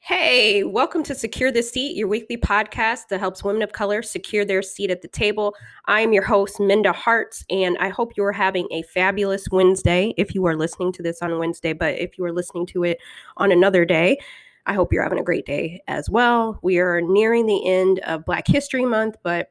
Hey, 0.00 0.62
welcome 0.64 1.02
to 1.02 1.14
Secure 1.14 1.50
the 1.50 1.62
Seat, 1.62 1.96
your 1.96 2.08
weekly 2.08 2.36
podcast 2.36 3.08
that 3.08 3.18
helps 3.20 3.42
women 3.42 3.62
of 3.62 3.72
color 3.72 4.00
secure 4.00 4.44
their 4.44 4.62
seat 4.62 4.90
at 4.90 5.02
the 5.02 5.08
table. 5.08 5.54
I 5.86 6.00
am 6.00 6.12
your 6.12 6.22
host, 6.22 6.60
Minda 6.60 6.92
Harts, 6.92 7.44
and 7.50 7.76
I 7.78 7.88
hope 7.88 8.12
you 8.16 8.24
are 8.24 8.32
having 8.32 8.68
a 8.70 8.82
fabulous 8.82 9.46
Wednesday 9.50 10.14
if 10.16 10.34
you 10.34 10.46
are 10.46 10.56
listening 10.56 10.92
to 10.92 11.02
this 11.02 11.20
on 11.20 11.38
Wednesday. 11.38 11.72
But 11.72 11.96
if 11.98 12.16
you 12.16 12.24
are 12.24 12.32
listening 12.32 12.64
to 12.66 12.84
it 12.84 12.98
on 13.36 13.52
another 13.52 13.84
day, 13.84 14.18
I 14.66 14.72
hope 14.72 14.92
you're 14.92 15.02
having 15.02 15.18
a 15.18 15.24
great 15.24 15.44
day 15.44 15.82
as 15.88 16.08
well. 16.08 16.58
We 16.62 16.78
are 16.78 17.00
nearing 17.00 17.46
the 17.46 17.66
end 17.68 17.98
of 18.00 18.24
Black 18.24 18.46
History 18.46 18.84
Month, 18.86 19.16
but 19.22 19.50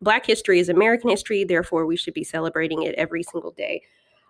Black 0.00 0.24
history 0.24 0.60
is 0.60 0.68
American 0.68 1.10
history, 1.10 1.42
therefore, 1.44 1.84
we 1.84 1.96
should 1.96 2.14
be 2.14 2.24
celebrating 2.24 2.82
it 2.84 2.94
every 2.94 3.24
single 3.24 3.50
day 3.50 3.82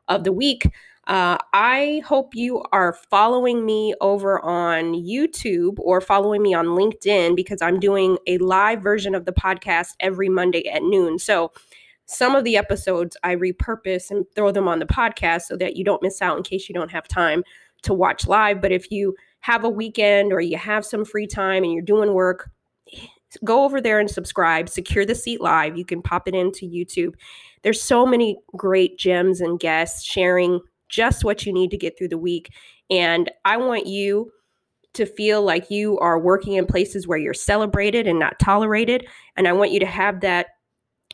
of 0.08 0.24
the 0.24 0.32
week. 0.32 0.66
Uh, 1.08 1.38
I 1.54 2.02
hope 2.04 2.34
you 2.34 2.62
are 2.70 2.92
following 2.92 3.64
me 3.64 3.94
over 4.02 4.44
on 4.44 4.92
YouTube 4.92 5.78
or 5.78 6.02
following 6.02 6.42
me 6.42 6.52
on 6.52 6.66
LinkedIn 6.66 7.34
because 7.34 7.62
I'm 7.62 7.80
doing 7.80 8.18
a 8.26 8.36
live 8.38 8.82
version 8.82 9.14
of 9.14 9.24
the 9.24 9.32
podcast 9.32 9.92
every 10.00 10.28
Monday 10.28 10.68
at 10.68 10.82
noon. 10.82 11.18
So, 11.18 11.50
some 12.04 12.34
of 12.34 12.44
the 12.44 12.56
episodes 12.56 13.16
I 13.22 13.36
repurpose 13.36 14.10
and 14.10 14.24
throw 14.34 14.50
them 14.50 14.66
on 14.66 14.78
the 14.78 14.86
podcast 14.86 15.42
so 15.42 15.56
that 15.58 15.76
you 15.76 15.84
don't 15.84 16.02
miss 16.02 16.22
out 16.22 16.38
in 16.38 16.42
case 16.42 16.68
you 16.68 16.74
don't 16.74 16.90
have 16.90 17.06
time 17.06 17.42
to 17.82 17.92
watch 17.92 18.26
live. 18.26 18.62
But 18.62 18.72
if 18.72 18.90
you 18.90 19.14
have 19.40 19.64
a 19.64 19.68
weekend 19.68 20.32
or 20.32 20.40
you 20.40 20.56
have 20.56 20.86
some 20.86 21.04
free 21.04 21.26
time 21.26 21.64
and 21.64 21.72
you're 21.72 21.82
doing 21.82 22.14
work, 22.14 22.50
go 23.44 23.64
over 23.64 23.80
there 23.80 23.98
and 23.98 24.10
subscribe. 24.10 24.70
Secure 24.70 25.04
the 25.04 25.14
Seat 25.14 25.40
Live. 25.40 25.76
You 25.76 25.84
can 25.84 26.00
pop 26.00 26.26
it 26.26 26.34
into 26.34 26.66
YouTube. 26.66 27.14
There's 27.62 27.82
so 27.82 28.06
many 28.06 28.38
great 28.56 28.98
gems 28.98 29.42
and 29.42 29.60
guests 29.60 30.02
sharing 30.02 30.60
just 30.88 31.24
what 31.24 31.46
you 31.46 31.52
need 31.52 31.70
to 31.70 31.76
get 31.76 31.96
through 31.96 32.08
the 32.08 32.18
week. 32.18 32.52
And 32.90 33.30
I 33.44 33.56
want 33.56 33.86
you 33.86 34.32
to 34.94 35.06
feel 35.06 35.42
like 35.42 35.70
you 35.70 35.98
are 35.98 36.18
working 36.18 36.54
in 36.54 36.66
places 36.66 37.06
where 37.06 37.18
you're 37.18 37.34
celebrated 37.34 38.06
and 38.06 38.18
not 38.18 38.38
tolerated. 38.38 39.06
And 39.36 39.46
I 39.46 39.52
want 39.52 39.70
you 39.70 39.80
to 39.80 39.86
have 39.86 40.20
that 40.20 40.48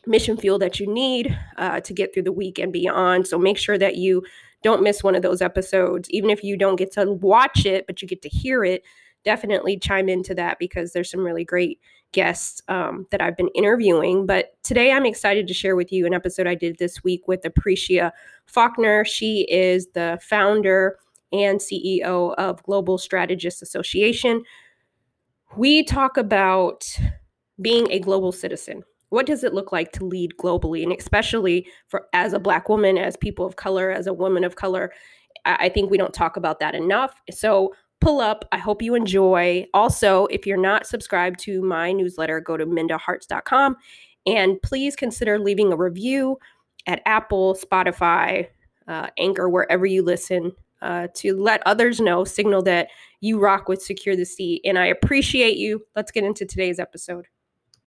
mission 0.07 0.37
fuel 0.37 0.59
that 0.59 0.79
you 0.79 0.91
need 0.91 1.37
uh, 1.57 1.81
to 1.81 1.93
get 1.93 2.13
through 2.13 2.23
the 2.23 2.31
week 2.31 2.57
and 2.57 2.71
beyond. 2.71 3.27
So 3.27 3.37
make 3.37 3.57
sure 3.57 3.77
that 3.77 3.95
you 3.95 4.23
don't 4.63 4.83
miss 4.83 5.03
one 5.03 5.15
of 5.15 5.21
those 5.21 5.41
episodes. 5.41 6.09
Even 6.09 6.29
if 6.29 6.43
you 6.43 6.57
don't 6.57 6.77
get 6.77 6.91
to 6.93 7.11
watch 7.11 7.65
it, 7.65 7.85
but 7.85 8.01
you 8.01 8.07
get 8.07 8.21
to 8.23 8.29
hear 8.29 8.63
it, 8.63 8.83
definitely 9.25 9.77
chime 9.77 10.07
into 10.07 10.33
that 10.35 10.59
because 10.59 10.93
there's 10.93 11.11
some 11.11 11.25
really 11.25 11.43
great 11.43 11.79
guests 12.11 12.61
um, 12.69 13.05
that 13.11 13.21
I've 13.21 13.35
been 13.35 13.49
interviewing. 13.49 14.25
But 14.25 14.55
today 14.63 14.91
I'm 14.91 15.05
excited 15.05 15.47
to 15.47 15.53
share 15.53 15.75
with 15.75 15.91
you 15.91 16.05
an 16.05 16.13
episode 16.13 16.47
I 16.47 16.55
did 16.55 16.77
this 16.77 17.03
week 17.03 17.27
with 17.27 17.41
Aprecia 17.41 18.11
Faulkner. 18.45 19.03
She 19.03 19.41
is 19.49 19.87
the 19.93 20.17
founder 20.21 20.97
and 21.33 21.59
CEO 21.59 22.33
of 22.35 22.63
Global 22.63 22.97
Strategists 22.97 23.61
Association. 23.61 24.43
We 25.57 25.83
talk 25.83 26.17
about 26.17 26.87
being 27.61 27.91
a 27.91 27.99
global 27.99 28.31
citizen. 28.31 28.83
What 29.09 29.25
does 29.25 29.43
it 29.43 29.53
look 29.53 29.71
like 29.71 29.91
to 29.93 30.05
lead 30.05 30.33
globally, 30.39 30.83
and 30.83 30.91
especially 30.91 31.67
for 31.87 32.07
as 32.13 32.33
a 32.33 32.39
Black 32.39 32.69
woman, 32.69 32.97
as 32.97 33.15
people 33.15 33.45
of 33.45 33.55
color, 33.55 33.91
as 33.91 34.07
a 34.07 34.13
woman 34.13 34.43
of 34.43 34.55
color? 34.55 34.91
I 35.45 35.69
think 35.69 35.91
we 35.91 35.97
don't 35.97 36.13
talk 36.13 36.37
about 36.37 36.59
that 36.59 36.73
enough. 36.73 37.21
So 37.31 37.73
pull 38.05 38.21
up. 38.21 38.45
I 38.51 38.59
hope 38.59 38.83
you 38.83 38.93
enjoy. 38.93 39.65
Also, 39.73 40.27
if 40.27 40.45
you're 40.45 40.61
not 40.61 40.85
subscribed 40.85 41.39
to 41.39 41.63
my 41.63 41.91
newsletter, 41.91 42.39
go 42.39 42.55
to 42.55 42.63
mindaharts.com 42.63 43.75
and 44.27 44.61
please 44.61 44.95
consider 44.95 45.39
leaving 45.39 45.73
a 45.73 45.75
review 45.75 46.37
at 46.85 47.01
Apple, 47.07 47.55
Spotify, 47.55 48.47
uh, 48.87 49.07
Anchor, 49.17 49.49
wherever 49.49 49.87
you 49.87 50.03
listen 50.03 50.51
uh, 50.83 51.07
to 51.15 51.35
let 51.35 51.63
others 51.65 51.99
know, 51.99 52.23
signal 52.23 52.61
that 52.61 52.89
you 53.21 53.39
rock 53.39 53.67
with 53.67 53.81
Secure 53.81 54.15
the 54.15 54.23
Seat. 54.23 54.61
And 54.63 54.77
I 54.77 54.85
appreciate 54.85 55.57
you. 55.57 55.83
Let's 55.95 56.11
get 56.11 56.23
into 56.23 56.45
today's 56.45 56.77
episode. 56.77 57.25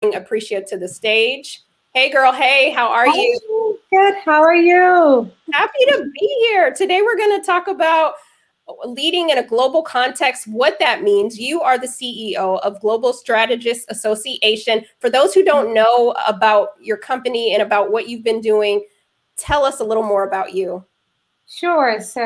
Aprecia 0.02 0.66
to 0.68 0.78
the 0.78 0.88
stage. 0.88 1.62
Hey, 1.94 2.10
girl. 2.10 2.32
Hey, 2.32 2.72
how 2.72 2.88
are 2.88 3.06
Hi, 3.06 3.18
you? 3.18 3.80
Good. 3.92 4.16
How 4.24 4.42
are 4.42 4.56
you? 4.56 5.30
Happy 5.52 5.86
to 5.90 6.10
be 6.18 6.48
here. 6.48 6.74
Today, 6.74 7.02
we're 7.02 7.18
going 7.18 7.38
to 7.38 7.46
talk 7.46 7.68
about 7.68 8.14
leading 8.86 9.30
in 9.30 9.38
a 9.38 9.44
global 9.44 9.84
context, 9.84 10.48
what 10.48 10.80
that 10.80 11.04
means. 11.04 11.40
You 11.40 11.62
are 11.62 11.78
the 11.78 11.88
CEO 11.88 12.60
of 12.62 12.80
Global 12.82 13.14
Strategists 13.14 13.86
Association. 13.90 14.86
For 15.00 15.10
those 15.10 15.34
who 15.34 15.44
don't 15.44 15.74
know 15.74 16.16
about 16.28 16.70
your 16.82 16.98
company 16.98 17.54
and 17.54 17.62
about 17.62 17.92
what 17.92 18.10
you've 18.10 18.24
been 18.24 18.42
doing, 18.42 18.84
tell 19.38 19.66
us 19.66 19.80
a 19.80 19.84
little 19.84 20.04
more 20.04 20.24
about 20.24 20.54
you. 20.54 20.84
Sure. 21.48 22.02
So, 22.02 22.24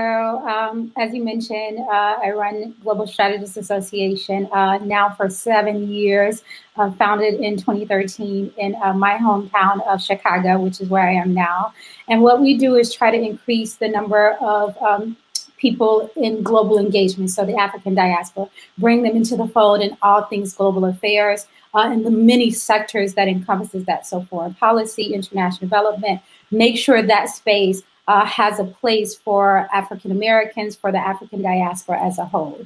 um, 0.47 0.94
as 0.97 1.13
you 1.13 1.22
mentioned, 1.22 1.79
uh, 1.79 2.16
I 2.23 2.31
run 2.31 2.73
Global 2.81 3.06
Strategists 3.06 3.57
Association 3.57 4.47
uh, 4.53 4.77
now 4.77 5.09
for 5.09 5.29
seven 5.29 5.89
years, 5.89 6.41
uh, 6.77 6.89
founded 6.91 7.41
in 7.41 7.57
2013 7.57 8.53
in 8.57 8.75
uh, 8.81 8.94
my 8.94 9.17
hometown 9.17 9.85
of 9.85 10.01
Chicago, 10.01 10.59
which 10.59 10.79
is 10.79 10.88
where 10.88 11.06
I 11.06 11.16
am 11.16 11.33
now. 11.33 11.73
And 12.07 12.21
what 12.21 12.39
we 12.39 12.57
do 12.57 12.75
is 12.75 12.94
try 12.94 13.11
to 13.11 13.21
increase 13.21 13.75
the 13.75 13.89
number 13.89 14.38
of 14.39 14.77
um, 14.81 15.17
people 15.59 16.09
in 16.15 16.41
global 16.41 16.79
engagement, 16.79 17.29
so 17.29 17.45
the 17.45 17.55
African 17.55 17.93
diaspora, 17.93 18.49
bring 18.77 19.03
them 19.03 19.15
into 19.15 19.35
the 19.35 19.47
fold 19.47 19.81
in 19.81 19.97
all 20.01 20.23
things 20.23 20.53
global 20.53 20.85
affairs 20.85 21.45
uh, 21.73 21.89
and 21.91 22.05
the 22.05 22.11
many 22.11 22.49
sectors 22.49 23.13
that 23.13 23.27
encompasses 23.27 23.85
that. 23.85 24.07
So 24.07 24.21
foreign 24.29 24.53
policy, 24.55 25.13
international 25.13 25.67
development, 25.67 26.21
make 26.51 26.77
sure 26.77 27.01
that 27.01 27.29
space 27.29 27.83
uh, 28.07 28.25
has 28.25 28.59
a 28.59 28.63
place 28.63 29.15
for 29.15 29.67
African 29.73 30.11
Americans, 30.11 30.75
for 30.75 30.91
the 30.91 30.97
African 30.97 31.41
diaspora 31.41 32.01
as 32.01 32.17
a 32.17 32.25
whole. 32.25 32.65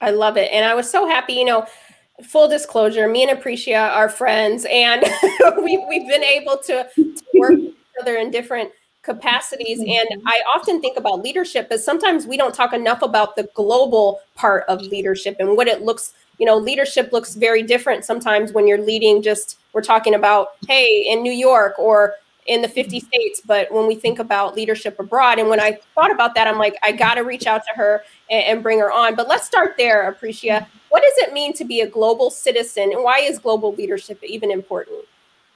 I 0.00 0.10
love 0.10 0.36
it. 0.36 0.52
And 0.52 0.64
I 0.64 0.74
was 0.74 0.90
so 0.90 1.08
happy, 1.08 1.34
you 1.34 1.44
know, 1.44 1.66
full 2.22 2.48
disclosure, 2.48 3.08
me 3.08 3.28
and 3.28 3.38
Aprecia 3.38 3.90
are 3.90 4.08
friends 4.08 4.66
and 4.70 5.04
we, 5.62 5.84
we've 5.88 6.08
been 6.08 6.24
able 6.24 6.58
to, 6.58 6.86
to 6.94 7.22
work 7.34 7.58
together 7.98 8.16
in 8.18 8.30
different 8.30 8.70
capacities. 9.08 9.78
And 9.78 9.88
mm-hmm. 9.88 10.28
I 10.28 10.40
often 10.54 10.80
think 10.80 10.98
about 10.98 11.22
leadership, 11.22 11.68
but 11.68 11.80
sometimes 11.80 12.26
we 12.26 12.36
don't 12.36 12.54
talk 12.54 12.72
enough 12.72 13.02
about 13.02 13.36
the 13.36 13.48
global 13.54 14.20
part 14.34 14.64
of 14.68 14.82
leadership 14.82 15.36
and 15.40 15.56
what 15.56 15.66
it 15.66 15.82
looks. 15.82 16.12
You 16.38 16.46
know, 16.46 16.56
leadership 16.56 17.12
looks 17.12 17.34
very 17.34 17.62
different 17.62 18.04
sometimes 18.04 18.52
when 18.52 18.68
you're 18.68 18.84
leading. 18.84 19.22
Just 19.22 19.58
we're 19.72 19.82
talking 19.82 20.14
about, 20.14 20.48
hey, 20.68 21.06
in 21.08 21.22
New 21.22 21.32
York 21.32 21.78
or 21.78 22.14
in 22.46 22.62
the 22.62 22.68
50 22.68 23.00
states. 23.00 23.40
But 23.44 23.70
when 23.72 23.86
we 23.86 23.94
think 23.94 24.18
about 24.18 24.56
leadership 24.56 24.98
abroad, 24.98 25.38
and 25.38 25.48
when 25.48 25.60
I 25.60 25.78
thought 25.94 26.10
about 26.10 26.34
that, 26.34 26.46
I'm 26.46 26.58
like, 26.58 26.76
I 26.82 26.92
got 26.92 27.14
to 27.14 27.22
reach 27.22 27.46
out 27.46 27.62
to 27.64 27.76
her 27.76 28.02
and, 28.30 28.44
and, 28.44 28.62
bring 28.62 28.78
her 28.78 28.90
on. 28.90 29.14
But 29.14 29.28
let's 29.28 29.46
start 29.46 29.74
there, 29.76 30.10
Aprecia. 30.10 30.66
What 30.88 31.02
does 31.02 31.28
it 31.28 31.32
mean 31.32 31.52
to 31.54 31.64
be 31.64 31.80
a 31.82 31.86
global 31.86 32.30
citizen, 32.30 32.90
and 32.92 33.04
why 33.04 33.18
is 33.18 33.38
global 33.38 33.74
leadership 33.74 34.22
even 34.24 34.50
important? 34.50 35.04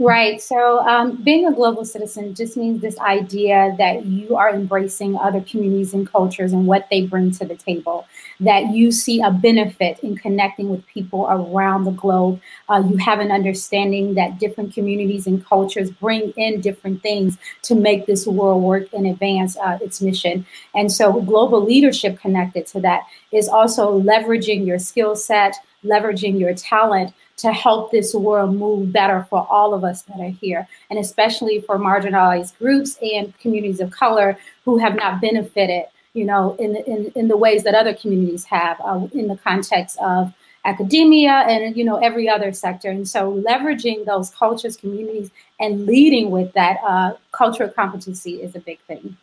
Right. 0.05 0.43
So, 0.43 0.81
um, 0.81 1.23
being 1.23 1.47
a 1.47 1.53
global 1.53 1.85
citizen 1.85 2.35
just 2.35 2.57
means 2.57 2.83
this 2.83 2.99
idea 2.99 3.73
that 3.79 4.05
you 4.05 4.35
are 4.35 4.53
embracing 4.53 5.17
other 5.17 5.41
communities 5.43 5.95
and 5.95 6.11
cultures 6.11 6.53
and 6.53 6.67
what 6.67 6.89
they 6.91 7.07
bring 7.07 7.31
to 7.33 7.45
the 7.45 7.55
table, 7.55 8.09
that 8.41 8.75
you 8.75 8.91
see 8.91 9.21
a 9.21 9.31
benefit 9.31 10.01
in 10.01 10.17
connecting 10.17 10.71
with 10.71 10.85
people 10.89 11.29
around 11.31 11.85
the 11.85 11.93
globe. 11.93 12.41
Uh, 12.69 12.83
you 12.91 12.97
have 12.97 13.21
an 13.21 13.31
understanding 13.31 14.15
that 14.15 14.41
different 14.41 14.75
communities 14.75 15.29
and 15.29 15.47
cultures 15.47 15.89
bring 15.93 16.31
in 16.33 16.61
different 16.61 17.01
things 17.01 17.39
to 17.63 17.77
make 17.77 18.07
this 18.07 18.27
world 18.27 18.61
work 18.61 18.93
and 18.93 19.07
advance 19.07 19.57
uh, 19.59 19.79
its 19.81 20.03
mission. 20.03 20.45
And 20.75 20.91
so, 20.91 21.21
global 21.21 21.65
leadership 21.65 22.19
connected 22.19 22.67
to 22.69 22.81
that 22.81 23.03
is 23.31 23.49
also 23.49 24.01
leveraging 24.01 24.67
your 24.67 24.81
skill 24.81 25.15
set, 25.15 25.55
leveraging 25.85 26.41
your 26.41 26.55
talent 26.55 27.13
to 27.39 27.53
help 27.53 27.91
this 27.91 28.15
world 28.15 28.55
move 28.55 28.93
better 28.93 29.27
for 29.29 29.47
all 29.51 29.75
of 29.75 29.85
us 29.85 30.03
that 30.03 30.21
are 30.21 30.31
here, 30.31 30.67
and 30.91 30.99
especially 30.99 31.61
for 31.61 31.79
marginalized 31.79 32.57
groups 32.59 32.99
and 33.03 33.37
communities 33.39 33.81
of 33.81 33.91
color 33.91 34.37
who 34.65 34.79
have 34.79 34.95
not 34.95 35.21
benefited, 35.21 35.85
you 36.15 36.25
know, 36.25 36.55
in 36.59 36.77
in, 36.77 37.13
in 37.15 37.29
the 37.29 37.37
ways 37.37 37.65
that 37.65 37.75
other 37.75 37.95
communities 37.95 38.45
have, 38.45 38.81
uh, 38.85 39.07
in 39.13 39.29
the 39.29 39.37
context 39.37 39.99
of 40.01 40.33
academia 40.65 41.45
and 41.49 41.77
you 41.77 41.85
know 41.85 41.97
every 41.97 42.29
other 42.29 42.53
sector. 42.53 42.91
And 42.91 43.09
so, 43.09 43.43
leveraging 43.49 44.05
those 44.05 44.31
cultures, 44.31 44.77
communities, 44.77 45.31
and 45.59 45.87
leading 45.87 46.31
with 46.31 46.53
that 46.53 46.79
uh, 46.87 47.15
cultural 47.33 47.69
competency 47.69 48.43
is 48.43 48.55
a 48.55 48.61
big 48.61 48.79
thing. 48.81 49.17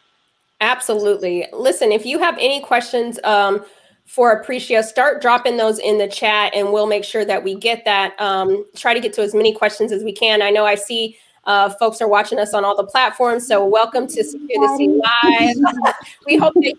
Absolutely. 0.62 1.48
Listen, 1.54 1.92
if 1.92 2.06
you 2.06 2.20
have 2.20 2.36
any 2.36 2.62
questions. 2.62 3.20
Um, 3.24 3.64
for 4.10 4.44
Aprecia, 4.44 4.84
start 4.84 5.22
dropping 5.22 5.58
those 5.58 5.78
in 5.78 6.00
the 6.00 6.08
chat 6.08 6.52
and 6.56 6.74
we'll 6.74 6.88
make 6.88 7.04
sure 7.04 7.24
that 7.24 7.44
we 7.44 7.54
get 7.54 7.86
that. 7.86 8.20
Um, 8.20 8.66
try 8.76 8.96
to 8.96 9.00
get 9.00 9.14
to 9.14 9.22
as 9.22 9.36
many 9.36 9.54
questions 9.54 9.92
as 9.92 10.04
we 10.04 10.12
can. 10.12 10.42
I 10.42 10.50
know 10.50 10.66
I 10.66 10.74
see 10.74 11.16
uh, 11.44 11.70
folks 11.70 12.02
are 12.02 12.08
watching 12.08 12.40
us 12.40 12.56
on 12.56 12.66
all 12.66 12.76
the 12.76 12.86
platforms, 12.86 13.46
so 13.46 13.64
welcome 13.64 14.08
to 14.08 14.24
Secure 14.24 14.68
the 14.68 14.78
Seat 14.78 14.90
Live. 14.90 15.96
we 16.26 16.38
hope 16.38 16.56
that 16.56 16.64
you, 16.64 16.74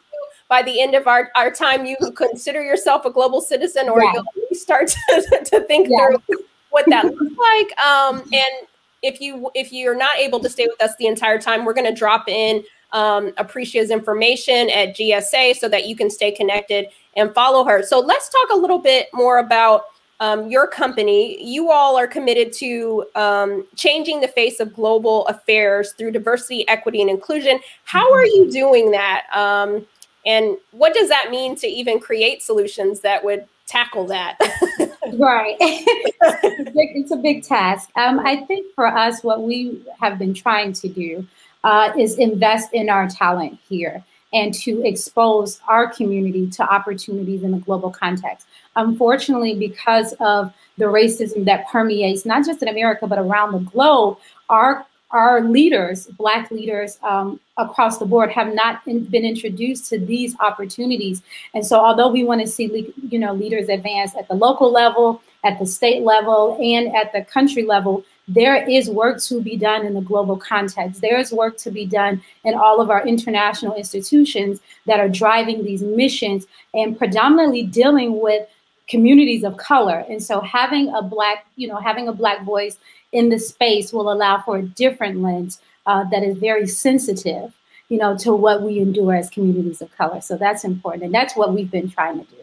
by 0.49 0.61
the 0.63 0.81
end 0.83 0.97
of 0.97 1.07
our, 1.07 1.31
our 1.37 1.53
time, 1.53 1.87
you 1.87 1.97
consider 2.17 2.65
yourself 2.65 3.05
a 3.05 3.13
global 3.13 3.41
citizen 3.41 3.89
or 3.89 4.03
yeah. 4.03 4.13
you'll 4.13 4.59
start 4.59 4.89
to, 5.09 5.41
to 5.45 5.61
think 5.69 5.87
yeah. 5.89 6.09
through 6.27 6.39
what 6.71 6.85
that 6.89 7.05
looks 7.05 7.37
like. 7.39 7.79
Um, 7.79 8.23
and 8.33 8.67
if 9.03 9.21
you 9.21 9.51
if 9.55 9.73
you're 9.73 9.97
not 9.97 10.17
able 10.19 10.41
to 10.41 10.49
stay 10.51 10.67
with 10.67 10.83
us 10.83 10.97
the 10.99 11.07
entire 11.07 11.39
time, 11.39 11.65
we're 11.65 11.75
going 11.75 11.87
to 11.87 11.95
drop 11.95 12.29
in 12.29 12.65
um, 12.93 13.33
Aprecia's 13.39 13.91
information 13.91 14.71
at 14.71 14.97
GSA 14.97 15.57
so 15.57 15.69
that 15.69 15.87
you 15.87 15.97
can 15.97 16.11
stay 16.11 16.31
connected 16.31 16.87
and 17.17 17.35
follow 17.35 17.65
her. 17.65 17.83
So 17.83 18.01
let's 18.01 18.29
talk 18.29 18.51
a 18.51 18.57
little 18.57 18.79
bit 18.79 19.09
more 19.13 19.39
about 19.39 19.85
um, 20.21 20.49
your 20.49 20.67
company. 20.67 21.43
You 21.43 21.71
all 21.71 21.97
are 21.99 22.07
committed 22.07 22.53
to 22.55 23.07
um, 23.15 23.67
changing 23.75 24.21
the 24.21 24.29
face 24.29 24.61
of 24.61 24.75
global 24.75 25.27
affairs 25.27 25.93
through 25.97 26.13
diversity, 26.13 26.69
equity, 26.69 27.01
and 27.01 27.11
inclusion. 27.11 27.59
How 27.85 28.13
are 28.13 28.27
you 28.27 28.51
doing 28.51 28.91
that? 28.91 29.27
Um, 29.35 29.87
and 30.27 30.59
what 30.73 30.93
does 30.93 31.09
that 31.09 31.31
mean 31.31 31.57
to 31.57 31.67
even 31.67 31.99
create 31.99 32.43
solutions 32.43 33.01
that 33.01 33.25
would 33.25 33.47
tackle 33.67 34.07
that? 34.09 34.37
right. 35.15 35.57
it's, 35.61 36.61
a 36.61 36.65
big, 36.65 36.91
it's, 36.95 37.11
a 37.11 37.17
big, 37.17 37.43
task. 37.43 37.89
Um, 37.97 38.21
I 38.21 38.45
think 38.45 38.75
for 38.75 38.87
us, 38.87 39.25
what 39.25 39.43
we 39.43 39.83
have 39.99 40.19
been 40.19 40.35
trying 40.35 40.75
to 40.75 40.89
do 40.89 41.27
uh, 41.65 41.93
is 41.99 42.19
invest 42.19 42.73
in 42.73 42.89
our 42.89 43.09
talent 43.09 43.59
here 43.69 44.05
and 44.33 44.55
to 44.55 44.83
expose 44.87 45.61
our 45.69 45.91
community 45.91 46.49
to 46.49 46.63
opportunities 46.63 47.43
in 47.43 47.55
a 47.55 47.59
global 47.59 47.91
context. 47.91 48.47
Unfortunately, 48.77 49.55
because 49.55 50.15
of 50.21 50.53
the 50.79 50.85
racism 50.85 51.45
that 51.45 51.67
permeates 51.69 52.25
not 52.25 52.47
just 52.47 52.63
in 52.63 52.69
America 52.69 53.07
but 53.07 53.19
around 53.19 53.53
the 53.53 53.59
globe, 53.71 54.19
our 54.49 54.87
our 55.11 55.43
leaders, 55.43 56.07
Black 56.07 56.51
leaders 56.51 56.99
um, 57.03 57.41
across 57.57 57.99
the 57.99 58.05
board, 58.05 58.31
have 58.31 58.55
not 58.55 58.81
in, 58.87 59.05
been 59.05 59.25
introduced 59.25 59.89
to 59.89 59.99
these 59.99 60.39
opportunities. 60.39 61.23
And 61.53 61.67
so, 61.67 61.81
although 61.81 62.09
we 62.09 62.23
want 62.23 62.41
to 62.43 62.47
see, 62.47 62.93
you 63.09 63.19
know, 63.19 63.35
leaders 63.35 63.69
advance 63.69 64.15
at 64.17 64.29
the 64.29 64.35
local 64.35 64.71
level, 64.71 65.21
at 65.45 65.59
the 65.59 65.67
state 65.67 66.03
level, 66.03 66.57
and 66.63 66.95
at 66.95 67.13
the 67.13 67.25
country 67.25 67.65
level, 67.65 68.05
there 68.35 68.69
is 68.69 68.89
work 68.89 69.21
to 69.23 69.43
be 69.43 69.57
done 69.57 69.85
in 69.85 69.95
the 69.95 70.01
global 70.01 70.37
context. 70.37 71.01
There 71.01 71.19
is 71.19 71.33
work 71.33 71.57
to 71.59 71.71
be 71.71 71.85
done 71.85 72.23
in 72.45 72.55
all 72.55 72.81
of 72.81 72.89
our 72.89 73.07
international 73.07 73.75
institutions 73.75 74.61
that 74.87 75.01
are 75.01 75.09
driving 75.09 75.65
these 75.65 75.83
missions 75.83 76.47
and 76.73 76.97
predominantly 76.97 77.65
dealing 77.65 78.21
with 78.21 78.47
communities 78.89 79.43
of 79.43 79.57
color. 79.57 80.05
And 80.09 80.23
so 80.23 80.41
having 80.41 80.95
a 80.95 81.03
black, 81.03 81.47
you 81.57 81.67
know, 81.69 81.77
having 81.77 82.09
a 82.09 82.13
black 82.13 82.45
voice 82.45 82.79
in 83.13 83.29
the 83.29 83.39
space 83.39 83.93
will 83.93 84.13
allow 84.13 84.41
for 84.43 84.59
a 84.59 84.63
different 84.63 85.21
lens 85.23 85.61
uh, 85.87 86.05
that 86.11 86.23
is 86.23 86.39
very 86.39 86.67
sensitive, 86.69 87.53
you 87.89 87.99
know, 87.99 88.17
to 88.19 88.35
what 88.35 88.63
we 88.63 88.79
endure 88.79 89.15
as 89.15 89.29
communities 89.29 89.83
of 89.83 89.91
color. 89.97 90.21
So 90.21 90.37
that's 90.37 90.65
important, 90.65 91.05
and 91.05 91.15
that's 91.15 91.35
what 91.35 91.53
we've 91.53 91.71
been 91.71 91.91
trying 91.91 92.25
to 92.25 92.31
do. 92.31 92.37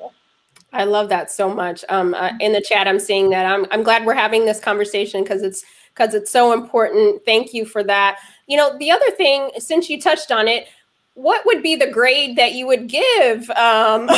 I 0.73 0.83
love 0.83 1.07
that 1.09 1.31
so 1.31 1.49
much. 1.49 1.85
Um, 1.89 2.13
uh, 2.13 2.31
in 2.39 2.51
the 2.51 2.61
chat, 2.61 2.87
I'm 2.87 2.99
seeing 2.99 3.29
that. 3.29 3.45
I'm 3.45 3.65
I'm 3.71 3.83
glad 3.83 4.05
we're 4.05 4.13
having 4.13 4.45
this 4.45 4.59
conversation 4.59 5.23
because 5.23 5.41
it's 5.41 5.63
because 5.97 6.13
it's 6.13 6.31
so 6.31 6.53
important. 6.53 7.23
Thank 7.25 7.53
you 7.53 7.65
for 7.65 7.83
that. 7.83 8.19
You 8.47 8.57
know, 8.57 8.77
the 8.77 8.91
other 8.91 9.09
thing, 9.11 9.49
since 9.57 9.89
you 9.89 9.99
touched 9.99 10.31
on 10.31 10.47
it, 10.47 10.67
what 11.15 11.45
would 11.45 11.63
be 11.63 11.75
the 11.75 11.89
grade 11.89 12.35
that 12.35 12.53
you 12.53 12.67
would 12.67 12.87
give 12.87 13.49
um, 13.51 14.05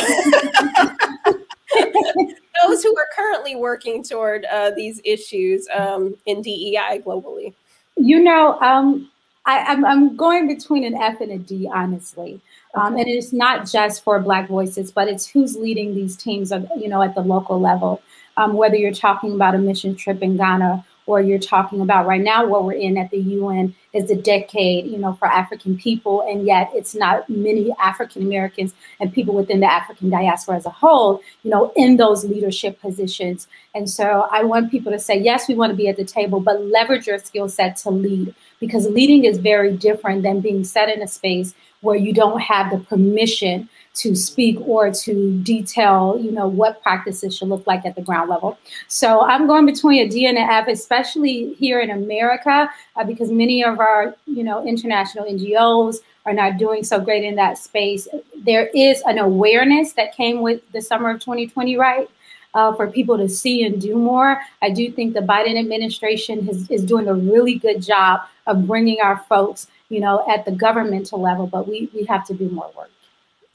those 2.62 2.82
who 2.82 2.94
are 2.96 3.06
currently 3.16 3.56
working 3.56 4.02
toward 4.02 4.44
uh, 4.46 4.70
these 4.72 5.00
issues 5.04 5.66
um, 5.72 6.14
in 6.26 6.42
DEI 6.42 7.00
globally? 7.04 7.54
You 7.96 8.22
know, 8.22 8.60
um, 8.60 9.10
I, 9.46 9.58
am 9.58 9.84
I'm, 9.84 10.10
I'm 10.10 10.16
going 10.16 10.46
between 10.46 10.84
an 10.84 10.94
F 10.94 11.22
and 11.22 11.32
a 11.32 11.38
D, 11.38 11.68
honestly. 11.72 12.40
Um, 12.74 12.96
and 12.96 13.08
it's 13.08 13.32
not 13.32 13.66
just 13.66 14.04
for 14.04 14.20
Black 14.20 14.48
voices, 14.48 14.92
but 14.92 15.08
it's 15.08 15.26
who's 15.26 15.56
leading 15.56 15.94
these 15.94 16.16
teams, 16.16 16.52
of, 16.52 16.68
you 16.76 16.88
know, 16.88 17.02
at 17.02 17.14
the 17.14 17.22
local 17.22 17.58
level. 17.58 18.02
Um, 18.36 18.52
whether 18.52 18.76
you're 18.76 18.92
talking 18.92 19.34
about 19.34 19.54
a 19.54 19.58
mission 19.58 19.96
trip 19.96 20.22
in 20.22 20.36
Ghana 20.36 20.84
or 21.06 21.20
you're 21.20 21.38
talking 21.38 21.80
about 21.80 22.06
right 22.06 22.20
now 22.20 22.46
what 22.46 22.64
we're 22.64 22.72
in 22.72 22.96
at 22.96 23.10
the 23.10 23.18
UN 23.18 23.74
is 23.92 24.08
the 24.08 24.16
decade, 24.16 24.86
you 24.86 24.98
know, 24.98 25.14
for 25.14 25.26
African 25.26 25.76
people, 25.76 26.22
and 26.28 26.46
yet 26.46 26.70
it's 26.74 26.94
not 26.94 27.28
many 27.28 27.74
African 27.80 28.22
Americans 28.22 28.74
and 29.00 29.12
people 29.12 29.34
within 29.34 29.60
the 29.60 29.70
African 29.70 30.10
diaspora 30.10 30.56
as 30.56 30.66
a 30.66 30.70
whole, 30.70 31.20
you 31.42 31.50
know, 31.50 31.72
in 31.76 31.96
those 31.96 32.24
leadership 32.24 32.80
positions. 32.80 33.48
And 33.74 33.88
so 33.90 34.28
I 34.30 34.44
want 34.44 34.70
people 34.70 34.92
to 34.92 34.98
say, 34.98 35.18
yes, 35.18 35.48
we 35.48 35.54
want 35.54 35.70
to 35.70 35.76
be 35.76 35.88
at 35.88 35.96
the 35.96 36.04
table, 36.04 36.40
but 36.40 36.64
leverage 36.64 37.06
your 37.06 37.18
skill 37.18 37.48
set 37.48 37.76
to 37.78 37.90
lead 37.90 38.34
because 38.60 38.86
leading 38.88 39.24
is 39.24 39.38
very 39.38 39.76
different 39.76 40.22
than 40.22 40.40
being 40.40 40.62
set 40.62 40.88
in 40.88 41.02
a 41.02 41.08
space 41.08 41.54
where 41.80 41.96
you 41.96 42.12
don't 42.12 42.40
have 42.40 42.70
the 42.70 42.78
permission 42.78 43.68
to 43.94 44.14
speak 44.14 44.58
or 44.60 44.90
to 44.90 45.38
detail, 45.42 46.18
you 46.20 46.30
know, 46.30 46.46
what 46.46 46.82
practices 46.82 47.36
should 47.36 47.48
look 47.48 47.66
like 47.66 47.84
at 47.84 47.96
the 47.96 48.02
ground 48.02 48.30
level. 48.30 48.58
So 48.86 49.22
I'm 49.22 49.46
going 49.46 49.66
between 49.66 50.06
a 50.06 50.08
D 50.08 50.26
and 50.26 50.38
an 50.38 50.48
F, 50.48 50.68
especially 50.68 51.54
here 51.54 51.80
in 51.80 51.90
America, 51.90 52.70
uh, 52.96 53.04
because 53.04 53.30
many 53.32 53.64
of 53.64 53.80
our, 53.80 54.14
you 54.26 54.44
know, 54.44 54.64
international 54.64 55.24
NGOs 55.24 55.96
are 56.26 56.34
not 56.34 56.58
doing 56.58 56.84
so 56.84 57.00
great 57.00 57.24
in 57.24 57.34
that 57.36 57.58
space. 57.58 58.06
There 58.36 58.68
is 58.74 59.02
an 59.06 59.18
awareness 59.18 59.94
that 59.94 60.14
came 60.14 60.42
with 60.42 60.60
the 60.72 60.80
summer 60.80 61.10
of 61.10 61.20
2020, 61.20 61.76
right? 61.76 62.08
Uh, 62.52 62.74
for 62.74 62.90
people 62.90 63.16
to 63.16 63.28
see 63.28 63.62
and 63.64 63.80
do 63.80 63.94
more. 63.94 64.40
I 64.60 64.70
do 64.70 64.90
think 64.90 65.14
the 65.14 65.20
Biden 65.20 65.56
administration 65.56 66.44
has, 66.46 66.68
is 66.68 66.82
doing 66.84 67.06
a 67.06 67.14
really 67.14 67.54
good 67.54 67.80
job 67.80 68.22
of 68.48 68.66
bringing 68.66 69.00
our 69.00 69.18
folks, 69.28 69.68
you 69.88 70.00
know, 70.00 70.24
at 70.28 70.44
the 70.44 70.50
governmental 70.50 71.20
level, 71.20 71.46
but 71.46 71.68
we, 71.68 71.88
we 71.94 72.02
have 72.06 72.26
to 72.26 72.34
do 72.34 72.48
more 72.48 72.68
work. 72.76 72.90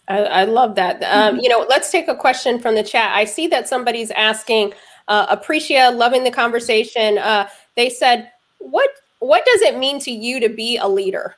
I, 0.07 0.19
I 0.19 0.43
love 0.45 0.75
that. 0.75 1.03
Um, 1.03 1.39
you 1.39 1.49
know, 1.49 1.65
let's 1.67 1.91
take 1.91 2.07
a 2.07 2.15
question 2.15 2.59
from 2.59 2.75
the 2.75 2.83
chat. 2.83 3.13
I 3.15 3.25
see 3.25 3.47
that 3.47 3.67
somebody's 3.67 4.11
asking, 4.11 4.73
uh, 5.07 5.35
Aprecia, 5.35 5.95
loving 5.95 6.23
the 6.23 6.31
conversation. 6.31 7.17
Uh, 7.17 7.49
they 7.75 7.89
said, 7.89 8.31
"What 8.59 8.89
what 9.19 9.45
does 9.45 9.61
it 9.61 9.77
mean 9.77 9.99
to 10.01 10.11
you 10.11 10.39
to 10.39 10.49
be 10.49 10.77
a 10.77 10.87
leader?" 10.87 11.35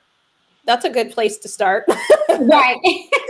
That's 0.65 0.83
a 0.83 0.89
good 0.89 1.11
place 1.11 1.37
to 1.39 1.47
start. 1.47 1.85
right. 2.29 2.77